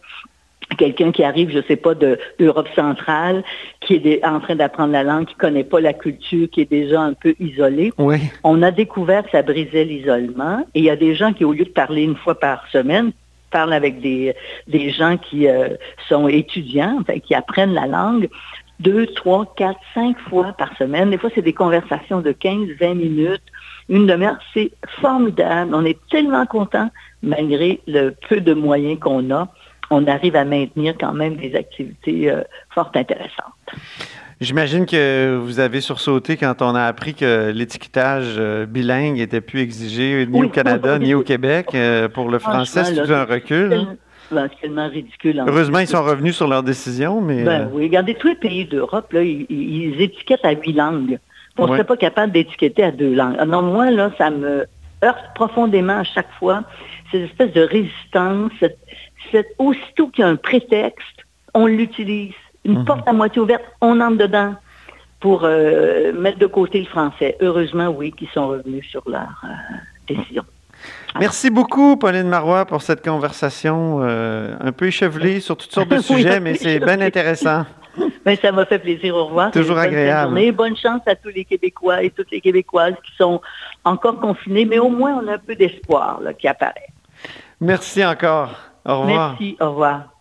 quelqu'un 0.78 1.12
qui 1.12 1.22
arrive, 1.22 1.50
je 1.50 1.58
ne 1.58 1.62
sais 1.62 1.76
pas, 1.76 1.94
d'Europe 1.94 2.68
centrale, 2.74 3.44
qui 3.80 3.94
est 3.94 4.24
en 4.24 4.40
train 4.40 4.56
d'apprendre 4.56 4.92
la 4.92 5.02
langue, 5.02 5.26
qui 5.26 5.34
ne 5.34 5.40
connaît 5.40 5.64
pas 5.64 5.80
la 5.80 5.92
culture, 5.92 6.48
qui 6.50 6.60
est 6.60 6.70
déjà 6.70 7.00
un 7.00 7.14
peu 7.14 7.34
isolé. 7.38 7.92
Oui. 7.98 8.18
On 8.44 8.62
a 8.62 8.70
découvert 8.70 9.24
que 9.24 9.30
ça 9.30 9.42
brisait 9.42 9.84
l'isolement. 9.84 10.66
Et 10.74 10.80
il 10.80 10.84
y 10.84 10.90
a 10.90 10.96
des 10.96 11.14
gens 11.14 11.32
qui, 11.32 11.44
au 11.44 11.52
lieu 11.52 11.64
de 11.64 11.70
parler 11.70 12.02
une 12.02 12.16
fois 12.16 12.38
par 12.38 12.66
semaine, 12.68 13.12
parlent 13.50 13.72
avec 13.72 14.00
des, 14.00 14.34
des 14.66 14.90
gens 14.90 15.16
qui 15.16 15.48
euh, 15.48 15.68
sont 16.08 16.28
étudiants, 16.28 16.98
enfin, 17.00 17.18
qui 17.20 17.34
apprennent 17.34 17.74
la 17.74 17.86
langue 17.86 18.28
deux, 18.80 19.06
trois, 19.06 19.52
quatre, 19.56 19.80
cinq 19.94 20.18
fois 20.28 20.52
par 20.52 20.76
semaine. 20.76 21.10
Des 21.10 21.18
fois, 21.18 21.30
c'est 21.34 21.42
des 21.42 21.52
conversations 21.52 22.20
de 22.20 22.32
15, 22.32 22.68
20 22.78 22.94
minutes, 22.94 23.42
une 23.88 24.06
demi-heure. 24.06 24.36
C'est 24.52 24.70
formidable. 25.00 25.74
On 25.74 25.84
est 25.84 25.98
tellement 26.10 26.44
contents, 26.46 26.90
malgré 27.22 27.80
le 27.86 28.10
peu 28.28 28.40
de 28.40 28.52
moyens 28.52 28.98
qu'on 29.00 29.30
a 29.30 29.48
on 29.90 30.06
arrive 30.06 30.36
à 30.36 30.44
maintenir 30.44 30.94
quand 30.98 31.12
même 31.12 31.36
des 31.36 31.54
activités 31.54 32.30
euh, 32.30 32.42
fort 32.70 32.90
intéressantes. 32.94 33.54
J'imagine 34.40 34.84
que 34.84 35.38
vous 35.42 35.60
avez 35.60 35.80
sursauté 35.80 36.36
quand 36.36 36.60
on 36.60 36.74
a 36.74 36.82
appris 36.82 37.14
que 37.14 37.50
l'étiquetage 37.52 38.34
euh, 38.36 38.66
bilingue 38.66 39.16
n'était 39.16 39.40
plus 39.40 39.60
exigé 39.60 40.26
ni 40.26 40.44
au 40.44 40.48
Canada 40.50 40.98
ni 40.98 41.14
au 41.14 41.22
Québec. 41.22 41.68
Euh, 41.74 42.08
pour 42.08 42.28
le 42.28 42.38
français, 42.38 42.84
c'est 42.84 43.10
un 43.10 43.24
recul. 43.24 43.72
Hein? 43.72 43.96
C'est 44.30 44.60
tellement 44.60 44.88
ridicule. 44.88 45.42
Heureusement, 45.46 45.78
ils 45.78 45.86
sont 45.86 46.02
revenus 46.02 46.36
sur 46.36 46.48
leur 46.48 46.62
décision, 46.64 47.20
mais... 47.20 47.44
Ben, 47.44 47.70
oui, 47.72 47.84
regardez, 47.84 48.14
tous 48.14 48.26
les 48.26 48.34
pays 48.34 48.64
d'Europe, 48.64 49.14
ils, 49.14 49.46
ils, 49.48 50.02
étiquettent 50.02 50.44
à 50.44 50.50
huit 50.50 50.72
langues. 50.72 51.18
On 51.56 51.66
ne 51.66 51.72
serait 51.72 51.84
pas 51.84 51.96
capable 51.96 52.32
d'étiqueter 52.32 52.82
à 52.82 52.90
deux 52.90 53.14
langues. 53.14 53.36
Non, 53.46 53.62
moi, 53.62 53.90
là, 53.90 54.10
ça 54.18 54.30
me 54.30 54.66
heurte 55.04 55.24
profondément 55.34 55.98
à 55.98 56.04
chaque 56.04 56.30
fois, 56.38 56.64
cette 57.10 57.30
espèce 57.30 57.52
de 57.52 57.62
résistance, 57.62 58.52
cette, 59.30 59.54
aussitôt 59.58 60.08
qu'il 60.08 60.22
y 60.22 60.24
a 60.24 60.28
un 60.28 60.36
prétexte, 60.36 61.24
on 61.54 61.66
l'utilise. 61.66 62.34
Une 62.64 62.80
mhm. 62.80 62.84
porte 62.84 63.06
à 63.08 63.12
moitié 63.12 63.40
ouverte, 63.40 63.62
on 63.80 64.00
entre 64.00 64.18
dedans 64.18 64.54
pour 65.20 65.44
euh, 65.44 66.12
mettre 66.12 66.38
de 66.38 66.46
côté 66.46 66.80
le 66.80 66.86
français. 66.86 67.36
Heureusement, 67.40 67.88
oui, 67.88 68.12
qu'ils 68.12 68.28
sont 68.28 68.48
revenus 68.48 68.86
sur 68.88 69.02
leur 69.08 69.42
euh, 69.44 69.48
décision. 70.08 70.44
Merci 71.18 71.50
beaucoup, 71.50 71.96
Pauline 71.96 72.28
Marois, 72.28 72.66
pour 72.66 72.82
cette 72.82 73.02
conversation 73.02 74.00
euh, 74.02 74.54
un 74.60 74.72
peu 74.72 74.86
échevelée 74.86 75.40
sur 75.40 75.56
toutes 75.56 75.72
sortes 75.72 75.88
de 75.88 75.98
sujets, 76.00 76.40
mais 76.40 76.54
c'est 76.54 76.78
bien 76.80 77.00
intéressant. 77.00 77.64
Ben, 78.26 78.36
ça 78.36 78.52
m'a 78.52 78.66
fait 78.66 78.78
plaisir. 78.78 79.16
Au 79.16 79.24
revoir. 79.24 79.50
Toujours 79.52 79.78
agréable. 79.78 80.52
Bonne 80.52 80.76
chance 80.76 81.00
à 81.06 81.14
tous 81.14 81.30
les 81.30 81.46
Québécois 81.46 82.02
et 82.02 82.10
toutes 82.10 82.30
les 82.30 82.42
Québécoises 82.42 82.94
qui 83.02 83.16
sont 83.16 83.40
encore 83.84 84.20
confinés, 84.20 84.66
mais 84.66 84.78
au 84.78 84.90
moins 84.90 85.14
on 85.22 85.28
a 85.28 85.34
un 85.34 85.38
peu 85.38 85.54
d'espoir 85.54 86.20
qui 86.38 86.46
apparaît. 86.46 86.88
Merci 87.60 88.04
encore. 88.04 88.50
Au 88.84 89.00
revoir. 89.02 89.38
Au 89.60 89.66
revoir. 89.70 90.15